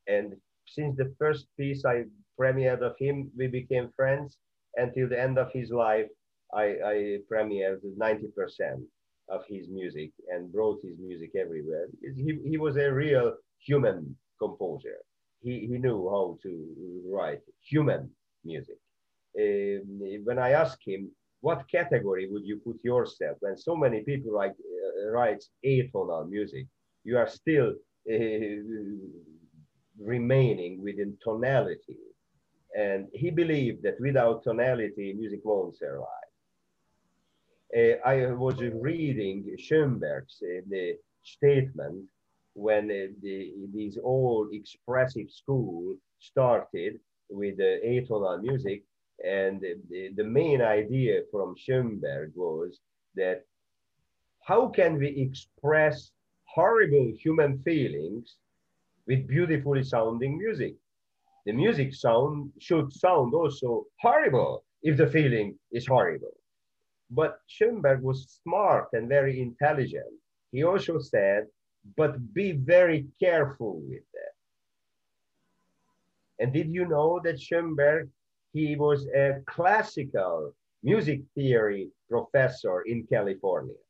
[0.08, 0.34] And
[0.66, 2.04] since the first piece I
[2.40, 4.38] premiered of him, we became friends.
[4.76, 6.08] Until the end of his life,
[6.54, 8.82] I, I premiered 90%
[9.28, 11.86] of his music and brought his music everywhere.
[12.02, 14.98] He, he was a real human composer.
[15.42, 18.10] He, he knew how to write human
[18.44, 18.78] music
[19.38, 21.10] um, when I asked him,
[21.40, 23.36] what category would you put yourself?
[23.40, 26.66] When so many people write, uh, write atonal music,
[27.04, 27.72] you are still
[28.10, 28.16] uh,
[29.98, 31.98] remaining within tonality.
[32.76, 36.30] And he believed that without tonality, music won't survive.
[37.76, 42.04] Uh, I was reading Schoenberg's uh, the statement
[42.54, 48.82] when uh, the, this old expressive school started with uh, atonal music
[49.26, 52.78] and the, the main idea from Schoenberg was
[53.16, 53.44] that
[54.44, 56.12] how can we express
[56.44, 58.36] horrible human feelings
[59.06, 60.74] with beautifully sounding music?
[61.44, 66.36] The music sound should sound also horrible if the feeling is horrible.
[67.10, 70.12] But Schoenberg was smart and very intelligent.
[70.52, 71.46] He also said,
[71.96, 74.34] but be very careful with that.
[76.38, 78.08] And did you know that Schoenberg
[78.56, 83.80] he was a classical music theory professor in California.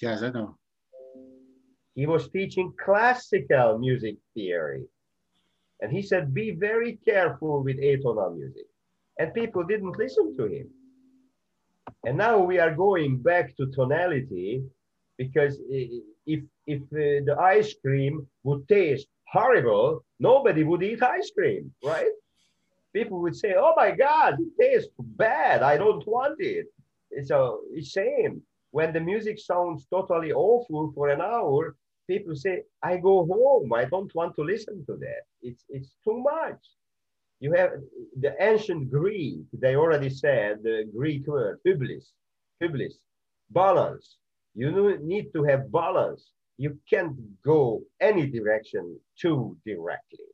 [0.00, 0.56] Yes, I know.
[1.96, 4.84] He was teaching classical music theory.
[5.80, 8.68] And he said, be very careful with atonal music.
[9.18, 10.68] And people didn't listen to him.
[12.06, 14.62] And now we are going back to tonality
[15.18, 15.58] because
[16.24, 22.14] if, if uh, the ice cream would taste horrible, nobody would eat ice cream, right?
[22.92, 25.62] People would say, "Oh my God, it tastes bad.
[25.62, 26.66] I don't want it."
[27.10, 27.30] It's
[27.90, 31.76] shame when the music sounds totally awful for an hour.
[32.08, 33.72] People say, "I go home.
[33.72, 35.22] I don't want to listen to that.
[35.42, 36.62] It's it's too much."
[37.40, 37.72] You have
[38.20, 39.44] the ancient Greek.
[39.52, 42.12] They already said the Greek word hubris,
[42.60, 42.98] hubris,
[43.50, 44.18] balance.
[44.54, 46.32] You need to have balance.
[46.58, 50.31] you can't go any direction too directly.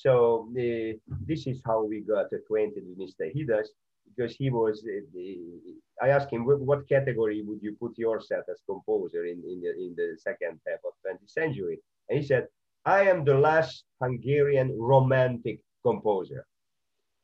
[0.00, 0.96] So uh,
[1.26, 3.28] this is how we got acquainted with Mr.
[3.34, 3.68] Hidas
[4.08, 4.82] because he was.
[4.84, 9.72] Uh, I asked him what category would you put yourself as composer in in the,
[9.84, 11.78] in the second half of 20th century,
[12.08, 12.48] and he said,
[12.84, 16.46] "I am the last Hungarian romantic composer,"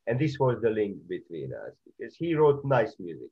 [0.05, 3.31] and this was the link between us because he wrote nice music.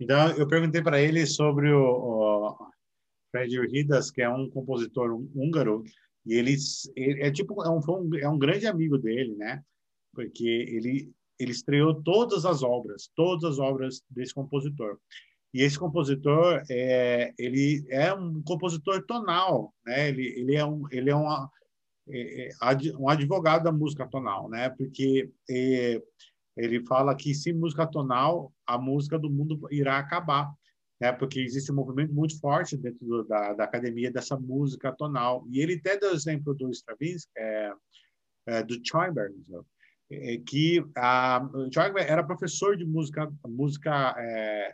[0.00, 2.56] Então eu perguntei para ele sobre o, o
[3.30, 5.84] Fred Hidas, que é um compositor húngaro
[6.26, 6.54] E ele,
[6.96, 7.80] é tipo é um,
[8.16, 9.62] é um grande amigo dele, né?
[10.12, 14.98] Porque ele ele estreou todas as obras, todas as obras desse compositor.
[15.54, 20.08] E esse compositor é ele é um compositor tonal, né?
[20.08, 21.50] Ele ele é um ele é uma
[22.08, 24.68] é, é um advogado da música tonal, né?
[24.70, 26.02] Porque é,
[26.56, 30.52] ele fala que sem música tonal a música do mundo irá acabar
[31.00, 31.12] né?
[31.12, 35.44] porque existe um movimento muito forte dentro do, da, da academia dessa música tonal.
[35.48, 37.72] E ele até deu exemplo do Stravinsky, é,
[38.46, 39.34] é, do Schoenberg,
[40.10, 41.40] é, que a,
[41.72, 44.72] Schoenberg era professor de música, música, é,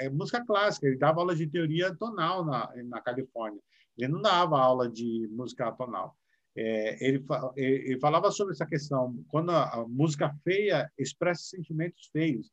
[0.00, 3.60] é, música clássica, ele dava aula de teoria tonal na, na Califórnia.
[3.96, 6.16] Ele não dava aula de música tonal.
[6.56, 7.24] É, ele,
[7.56, 12.50] ele, falava sobre essa questão, quando a, a música feia expressa sentimentos feios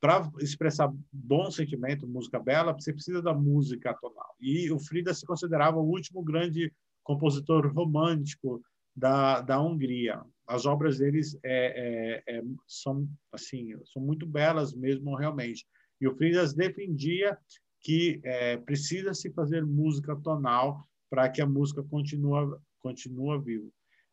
[0.00, 4.34] para expressar bom sentimento, música bela, você precisa da música tonal.
[4.40, 6.72] E o Frida se considerava o último grande
[7.02, 8.62] compositor romântico
[8.94, 10.22] da, da Hungria.
[10.46, 15.66] As obras deles é, é, é, são assim, são muito belas mesmo, realmente.
[16.00, 17.36] E o Fridas defendia
[17.80, 23.66] que é, precisa se fazer música tonal para que a música continue continua viva.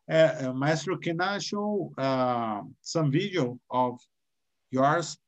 [0.08, 3.98] Uh, Maestro, can I show uh, some video of
[4.72, 5.18] yours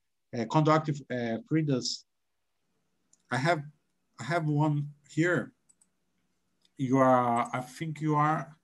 [0.50, 2.04] conductive uh, Fridas.
[3.30, 3.62] I have
[4.20, 5.52] I have one here.
[6.76, 8.56] You are, I think you are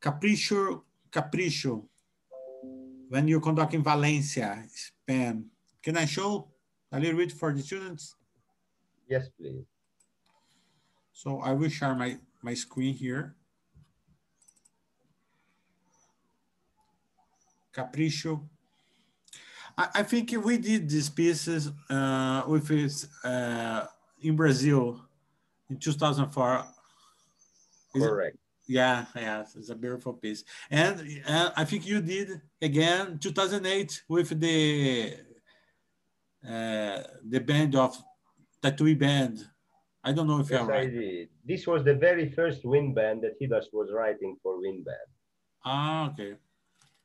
[0.00, 1.86] Capricho, Capricho.
[3.08, 5.46] When you conduct in Valencia, Spain.
[5.82, 6.48] Can I show
[6.92, 8.14] a little bit for the students?
[9.08, 9.64] Yes, please.
[11.12, 13.34] So I will share my, my screen here.
[17.74, 18.48] Capricho
[19.80, 23.86] I, I think we did these pieces uh, with his, uh,
[24.20, 25.00] in Brazil
[25.70, 26.64] in 2004.
[27.96, 28.36] Correct.
[28.68, 30.44] Yeah, yeah, it's a beautiful piece.
[30.70, 35.14] And uh, I think you did again 2008 with the
[36.48, 38.00] uh, the band of
[38.62, 39.44] Tatuí Band.
[40.04, 40.88] I don't know if yes, you're right.
[40.88, 41.28] I did.
[41.44, 45.10] This was the very first wind band that Hidas was writing for wind band.
[45.64, 46.34] Ah, okay.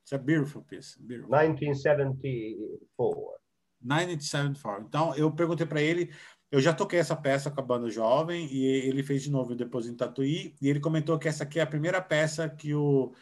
[0.05, 1.01] It's a beautiful piece.
[1.01, 1.31] Beautiful.
[1.31, 3.39] 1974.
[3.81, 4.85] 1974.
[4.87, 6.13] Então, eu perguntei para ele,
[6.51, 9.87] eu já toquei essa peça com a banda jovem e ele fez de novo depois
[9.87, 13.15] em Tatuí, e ele comentou que essa aqui é a primeira peça que o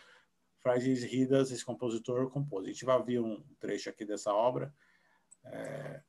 [0.61, 2.65] Francis Ridas, esse compositor, compôs.
[2.65, 4.73] A gente vai ouvir um trecho aqui dessa obra.
[5.45, 6.01] É...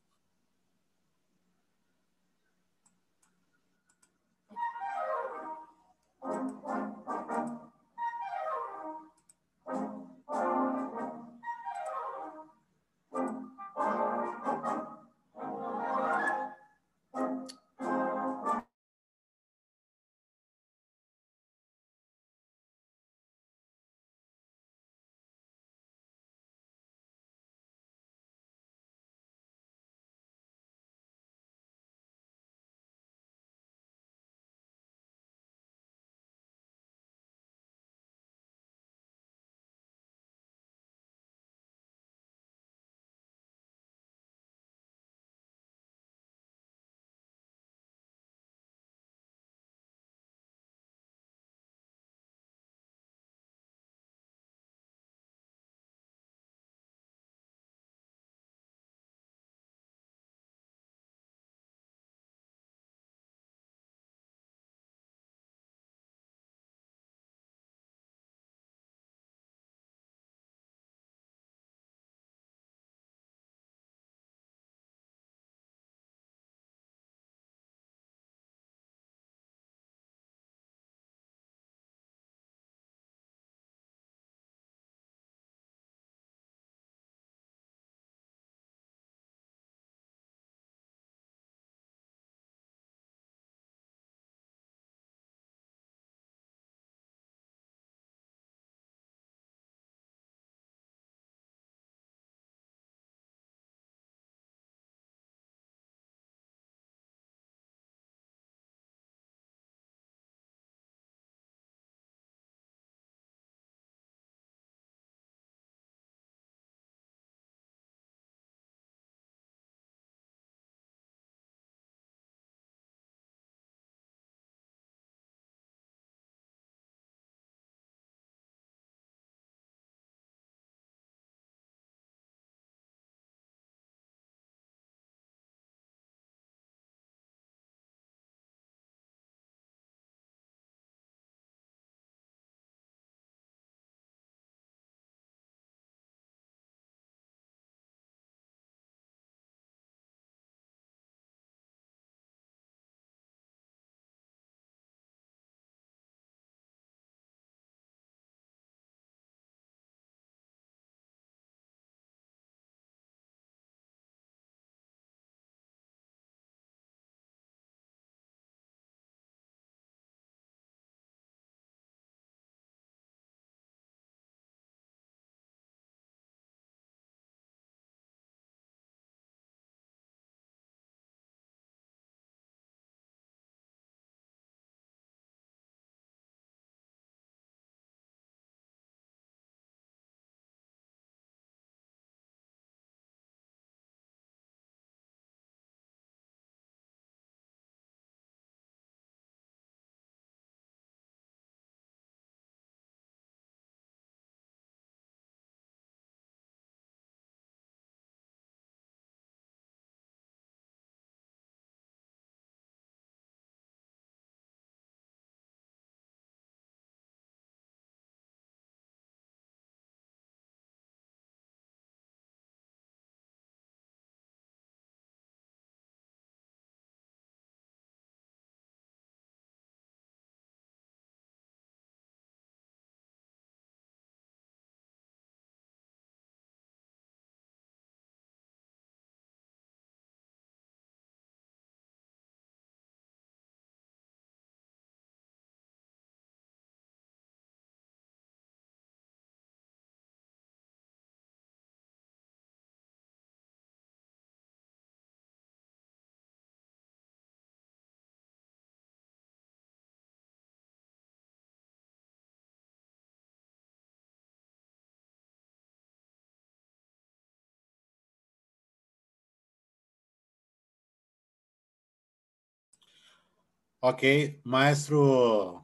[273.85, 275.63] Okay, Maestro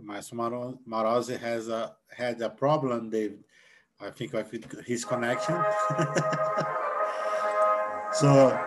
[0.00, 0.38] Maestro
[0.88, 3.44] Marozzi has a had a problem, David.
[4.00, 5.54] I think with his connection.
[8.14, 8.58] so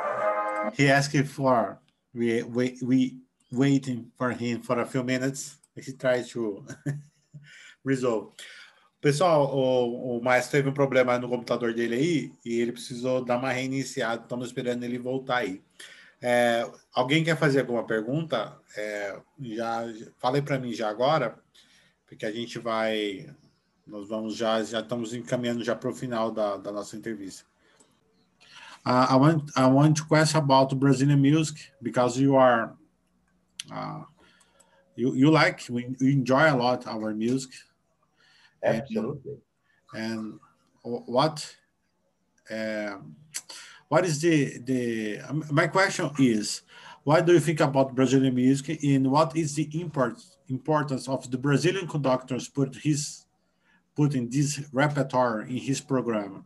[0.78, 1.80] he asked for
[2.14, 3.18] we we we
[3.52, 5.58] waiting for him for a few minutes.
[5.76, 6.64] He tries to
[7.84, 8.36] resolve.
[9.02, 13.40] Pessoal, o, o Maestro teve um problema no computador dele aí e ele precisou dar
[13.40, 14.22] uma reiniciada.
[14.22, 15.60] Estamos esperando ele voltar aí.
[16.26, 18.58] É, alguém quer fazer alguma pergunta?
[18.78, 19.84] É, já
[20.20, 21.38] falei para mim já agora,
[22.08, 23.30] porque a gente vai,
[23.86, 27.46] nós vamos já já estamos encaminhando já para o final da, da nossa entrevista.
[28.86, 32.74] Uh, I want I want to question about Brazilian music because you are
[33.70, 34.04] uh,
[34.96, 37.52] you you like you enjoy a lot our music.
[38.64, 39.42] Absolutely.
[39.94, 40.40] And,
[40.86, 41.56] and what?
[42.50, 43.16] Um,
[43.94, 46.64] what is the the um, my question is
[47.04, 50.16] what do you think about Brazilian music and what is the import,
[50.50, 53.02] importance of the Brazilian conductors put his
[53.96, 54.52] putting this
[54.82, 56.44] repertoire in his program?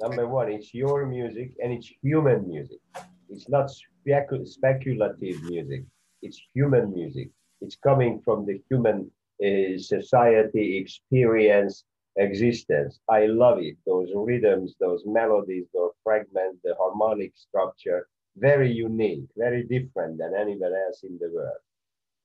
[0.00, 2.80] Number one, it's your music and it's human music.
[3.28, 5.82] It's not specu speculative music.
[6.22, 7.28] It's human music.
[7.62, 8.98] It's coming from the human
[9.46, 11.74] uh, society experience
[12.16, 13.00] existence.
[13.08, 13.76] I love it.
[13.86, 20.86] Those rhythms, those melodies, those fragments, the harmonic structure, very unique, very different than anywhere
[20.86, 21.62] else in the world.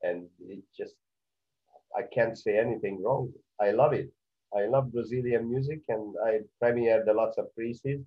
[0.04, 0.96] And it just,
[1.96, 3.34] I can't say anything wrong.
[3.60, 4.12] I love it.
[4.56, 8.02] I love Brazilian music and I premiered lots of pieces.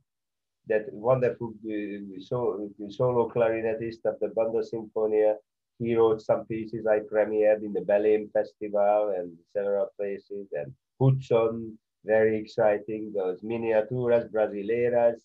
[0.68, 5.36] That wonderful uh, solo, solo clarinetist of the Banda Sinfonia,
[5.78, 10.48] he wrote some pieces I premiered in the Belém Festival and several places.
[10.52, 10.72] And
[11.04, 13.12] Hudson, very exciting.
[13.14, 15.16] Those miniaturas brasileiras.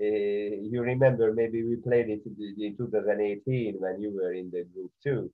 [0.00, 4.90] Uh, you remember maybe we played it in 2018 when you were in the group
[5.02, 5.30] too.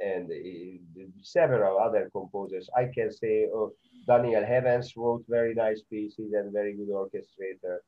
[0.00, 2.68] And uh, several other composers.
[2.76, 3.72] I can say, oh,
[4.06, 7.78] Daniel Heavens wrote very nice pieces and very good orchestrator.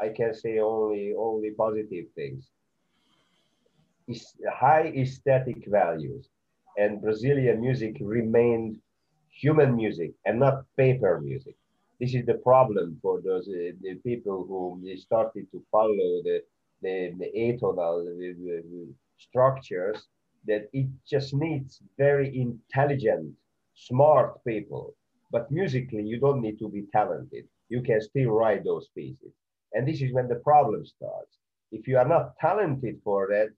[0.00, 2.50] I can say only only positive things.
[4.06, 6.28] It's high aesthetic values,
[6.78, 8.78] and Brazilian music remained
[9.36, 11.56] human music and not paper music.
[12.00, 16.42] This is the problem for those uh, the people who started to follow the
[16.82, 18.88] the, the atonal the, the
[19.18, 20.06] structures.
[20.46, 23.34] That it just needs very intelligent,
[23.74, 24.94] smart people.
[25.32, 27.46] But musically, you don't need to be talented.
[27.68, 29.32] You can still write those pieces.
[29.72, 31.38] And this is when the problem starts.
[31.72, 33.48] If you are not talented for that,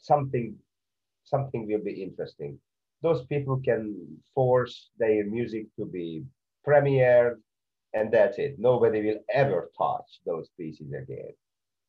[0.00, 0.56] something
[1.24, 2.58] something will be interesting
[3.02, 3.94] those people can
[4.34, 6.24] force their music to be
[6.66, 7.36] premiered
[7.94, 8.56] and that's it.
[8.58, 11.32] Nobody will ever touch those pieces again.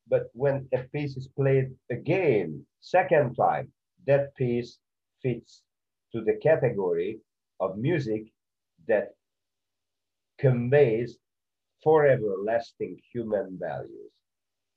[0.08, 3.72] But when a piece is played again, second time,
[4.08, 4.80] that piece
[5.22, 5.64] fits
[6.12, 7.20] to the category
[7.60, 8.24] of music
[8.88, 9.16] that
[10.40, 11.18] conveys
[11.84, 14.12] forever lasting human values.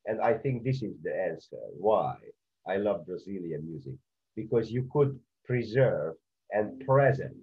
[0.06, 2.16] And I think this is the answer why
[2.66, 3.94] I love Brazilian music,
[4.36, 6.14] because you could preserve
[6.54, 7.36] and present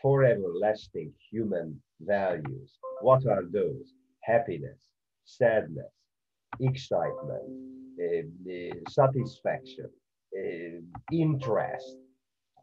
[0.00, 2.78] forever lasting human values.
[3.00, 3.94] What are those?
[4.22, 4.78] Happiness,
[5.24, 5.92] sadness,
[6.60, 7.48] excitement,
[8.04, 9.90] uh, satisfaction,
[10.38, 10.80] uh,
[11.10, 11.96] interest,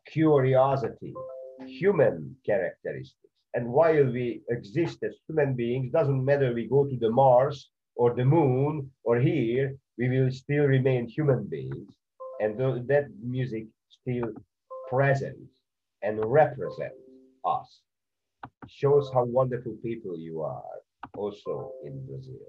[0.07, 1.13] curiosity,
[1.65, 3.33] human characteristics.
[3.55, 8.13] And while we exist as human beings, doesn't matter we go to the Mars or
[8.13, 11.89] the moon or here, we will still remain human beings.
[12.41, 13.05] And th that
[13.35, 13.65] music
[13.97, 14.29] still
[14.91, 15.39] present
[16.05, 16.93] and represent
[17.43, 17.81] us.
[18.67, 20.75] Shows how wonderful people you are
[21.17, 22.45] also in Brazil.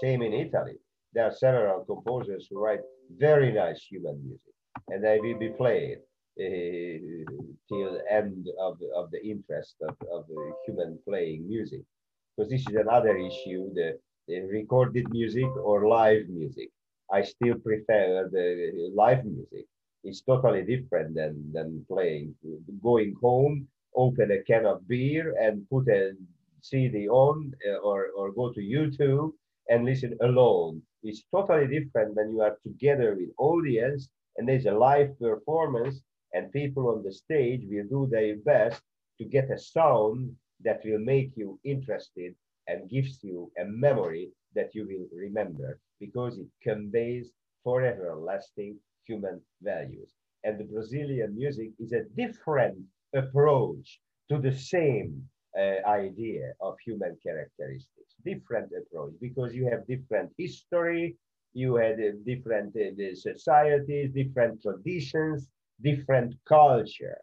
[0.00, 0.78] Same in Italy.
[1.14, 2.80] There are several composers who write
[3.18, 4.54] very nice human music
[4.88, 5.98] and they will be played
[6.44, 6.98] uh,
[7.68, 10.24] till end of, of the interest of, of
[10.64, 11.82] human playing music.
[12.36, 13.98] Because this is another issue, the,
[14.28, 16.68] the recorded music or live music.
[17.12, 19.66] I still prefer the live music
[20.04, 22.34] it's totally different than than playing.
[22.82, 26.12] Going home, open a can of beer and put a
[26.62, 29.32] CD on, uh, or or go to YouTube
[29.68, 30.82] and listen alone.
[31.02, 36.02] It's totally different when you are together with audience and there's a live performance
[36.32, 38.82] and people on the stage will do their best
[39.18, 42.34] to get a sound that will make you interested
[42.68, 47.32] and gives you a memory that you will remember because it conveys
[47.64, 50.10] forever lasting human values.
[50.44, 52.78] And the Brazilian music is a different
[53.14, 54.00] approach
[54.30, 55.22] to the same
[55.58, 61.16] uh, idea of human characteristics, different approach because you have different history,
[61.52, 65.48] you had uh, different uh, societies, different traditions,
[65.82, 67.18] different culture.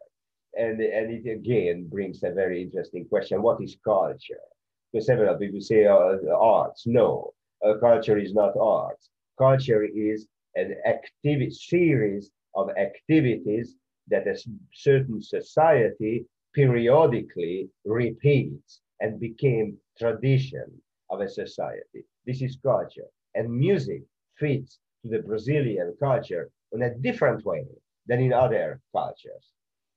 [0.54, 3.42] And, and it again brings a very interesting question.
[3.42, 4.46] What is culture?
[4.92, 6.84] Because several people say uh, arts.
[6.86, 7.32] No,
[7.64, 9.10] uh, culture is not arts.
[9.38, 13.76] Culture is an activity series of activities
[14.08, 14.36] that a
[14.72, 22.04] certain society periodically repeats and became tradition of a society.
[22.26, 23.08] This is culture.
[23.34, 24.02] And music
[24.38, 27.66] fits to the Brazilian culture in a different way
[28.06, 29.52] than in other cultures.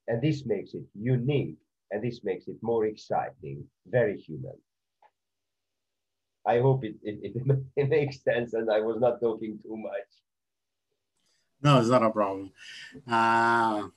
[0.07, 1.57] And this makes it unique
[1.91, 4.55] and this makes it more exciting, very human.
[6.45, 10.07] I hope it, it, it, it makes sense and I was not talking too much.
[11.61, 12.51] No, it's not a problem.
[13.07, 13.89] Ah,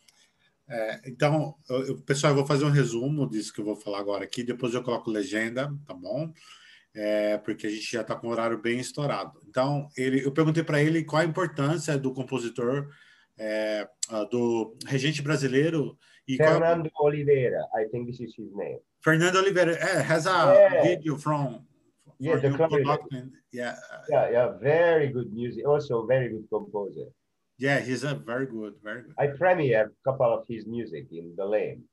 [0.69, 4.24] é, então, eu, pessoal, eu vou fazer um resumo disso que eu vou falar agora
[4.24, 6.32] aqui, depois eu coloco legenda, tá bom?
[6.95, 9.41] É, porque a gente já está com o horário bem estourado.
[9.49, 12.89] Então, ele, eu perguntei para ele qual a importância do compositor,
[13.36, 13.89] é,
[14.31, 15.99] do regente brasileiro.
[16.27, 17.09] E Fernando qual...
[17.09, 18.78] Oliveira, I think this is his name.
[19.03, 20.82] Fernando Oliveira, é, has a yeah.
[20.82, 21.65] video from
[22.20, 23.77] Yeah, the Yeah.
[24.09, 25.66] Yeah, yeah, very good music.
[25.66, 27.09] Also, very good composer.
[27.59, 29.15] Yeah, he's a very good, very good.
[29.19, 31.85] I premiered a couple of his music in the lane.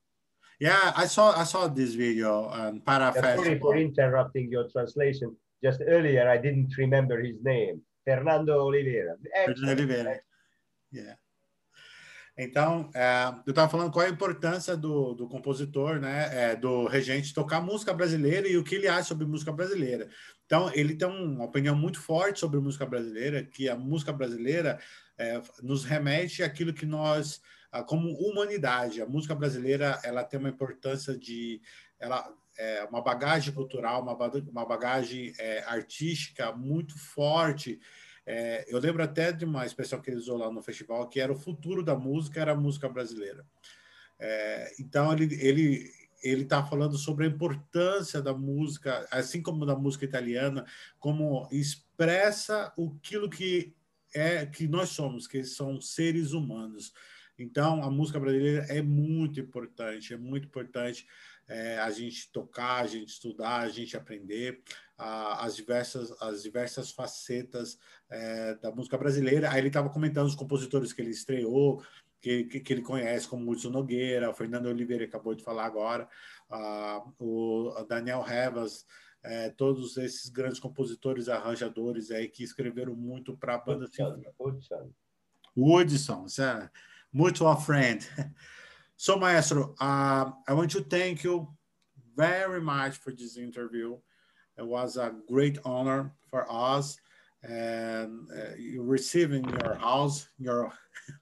[0.60, 5.36] Yeah, I saw I saw this video on Para yeah, Sorry for interrupting your translation.
[5.64, 7.82] Just earlier, I didn't remember his name.
[8.06, 9.18] Fernando Oliveira.
[9.46, 10.20] Fernando Oliveira.
[10.92, 11.16] Yeah.
[12.38, 17.34] Então, é, eu estava falando qual a importância do, do compositor, né, é, do regente
[17.34, 20.10] tocar música brasileira e o que ele acha sobre música brasileira.
[20.52, 24.78] Então, ele tem uma opinião muito forte sobre música brasileira, que a música brasileira
[25.18, 27.41] é, nos remete àquilo que nós,
[27.88, 31.61] como humanidade, a música brasileira, ela tem uma importância de,
[31.98, 37.80] ela é uma bagagem cultural, uma, uma bagagem é, artística muito forte
[38.26, 41.32] é, eu lembro até de uma expressão que ele usou lá no festival, que era
[41.32, 43.45] o futuro da música, era a música brasileira.
[44.19, 45.91] É, então, ele, ele,
[46.22, 50.65] ele está falando sobre a importância da música, assim como da música italiana,
[50.99, 53.76] como expressa aquilo que
[54.14, 56.93] é que nós somos, que são seres humanos.
[57.38, 61.07] Então, a música brasileira é muito importante, é muito importante
[61.48, 64.61] é, a gente tocar, a gente estudar, a gente aprender
[64.98, 67.80] a, as, diversas, as diversas facetas
[68.10, 69.49] é, da música brasileira.
[69.49, 71.84] Aí ele estava comentando os compositores que ele estreou,
[72.22, 76.07] que, que, que, ele conhece, como Hudson Nogueira, o Fernando Oliveira acabou de falar agora,
[77.19, 78.85] o Daniel Revas,
[79.23, 83.89] é, todos esses grandes compositores, arranjadores aí que escreveram muito para a banda
[84.39, 84.91] Hudson.
[85.56, 86.69] Hudson, é
[87.11, 88.07] mutual friend.
[88.95, 91.48] So, Maestro, uh, I want to thank you
[92.15, 93.98] very much for this interview.
[94.57, 96.98] It was a great honor for us
[97.43, 100.72] and uh, you receiving your house, your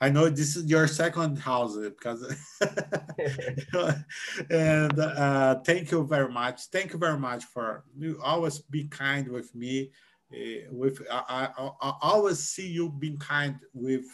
[0.00, 2.22] I know this is your second house because
[4.50, 6.66] and uh, thank you very much.
[6.66, 9.92] Thank you very much for you always be kind with me.
[10.32, 14.06] Uh, with I, I, I, always see you being kind with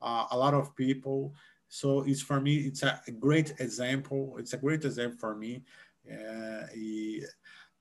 [0.00, 1.34] uh, a lot of people.
[1.68, 4.36] So it's for me, it's a great example.
[4.38, 5.64] It's a great example for me.
[6.08, 6.66] Uh,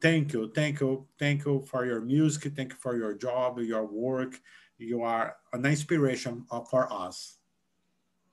[0.02, 2.54] thank you, thank you, thank you for your music.
[2.56, 4.42] Thank you for your job, your work.
[4.78, 7.38] You are an inspiration for us.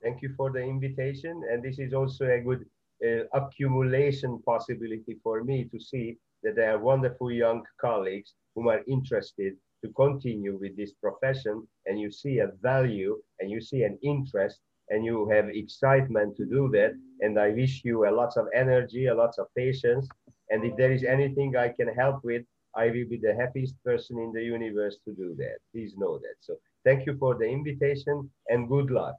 [0.01, 1.41] Thank you for the invitation.
[1.49, 2.65] And this is also a good
[3.05, 8.81] uh, accumulation possibility for me to see that there are wonderful young colleagues who are
[8.87, 9.53] interested
[9.83, 11.65] to continue with this profession.
[11.85, 14.59] And you see a value and you see an interest
[14.89, 16.91] and you have excitement to do that.
[17.21, 20.07] And I wish you a lot of energy, a lot of patience.
[20.49, 22.43] And if there is anything I can help with,
[22.75, 25.57] I will be the happiest person in the universe to do that.
[25.71, 26.35] Please know that.
[26.41, 29.15] So thank you for the invitation and good luck.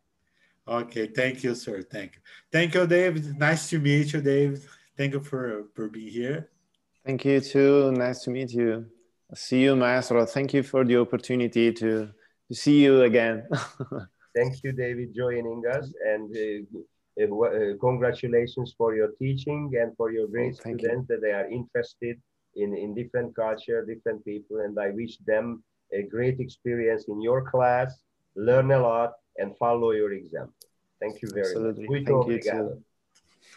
[0.66, 1.82] Okay, thank you, sir.
[1.82, 2.20] Thank you.
[2.50, 3.38] Thank you, David.
[3.38, 4.62] Nice to meet you, David.
[4.96, 6.50] Thank you for, for being here.
[7.04, 7.92] Thank you too.
[7.92, 8.86] Nice to meet you.
[9.34, 10.24] See you, Maestro.
[10.24, 12.10] Thank you for the opportunity to,
[12.48, 13.46] to see you again.
[14.36, 20.10] Thank you, David, joining us, and uh, uh, uh, congratulations for your teaching and for
[20.10, 21.16] your great oh, students you.
[21.16, 22.20] that they are interested
[22.56, 25.62] in, in different culture, different people, and I wish them
[25.92, 28.02] a great experience in your class,
[28.34, 30.54] learn a lot, and follow your example.
[31.00, 31.82] Thank you very Absolutely.
[31.82, 31.90] much.
[31.90, 32.82] Muito Thank obrigado.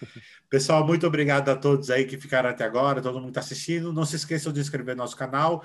[0.49, 3.91] Pessoal, muito obrigado a todos aí que ficaram até agora, todo mundo está assistindo.
[3.91, 5.63] Não se esqueçam de inscrever no nosso canal.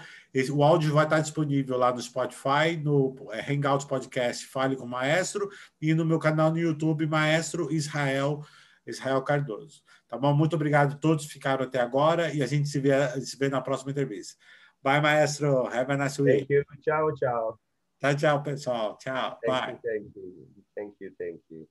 [0.52, 4.88] O áudio vai estar disponível lá no Spotify, no é, Hangouts Podcast Fale com o
[4.88, 5.50] Maestro
[5.80, 8.42] e no meu canal no YouTube, Maestro Israel,
[8.86, 9.82] Israel Cardoso.
[10.12, 10.34] Tá bom?
[10.34, 13.48] Muito obrigado a todos que ficaram até agora e a gente se vê, se vê
[13.48, 14.38] na próxima entrevista.
[14.82, 15.66] Bye, maestro.
[15.68, 16.46] Have a nice week.
[16.46, 16.64] Thank you.
[16.82, 17.58] Tchau, tchau.
[17.98, 18.98] Tchau, tchau, pessoal.
[18.98, 19.38] Tchau.
[19.42, 19.72] Thank Bye.
[19.72, 20.48] You, thank you.
[20.76, 21.66] Thank you, thank you.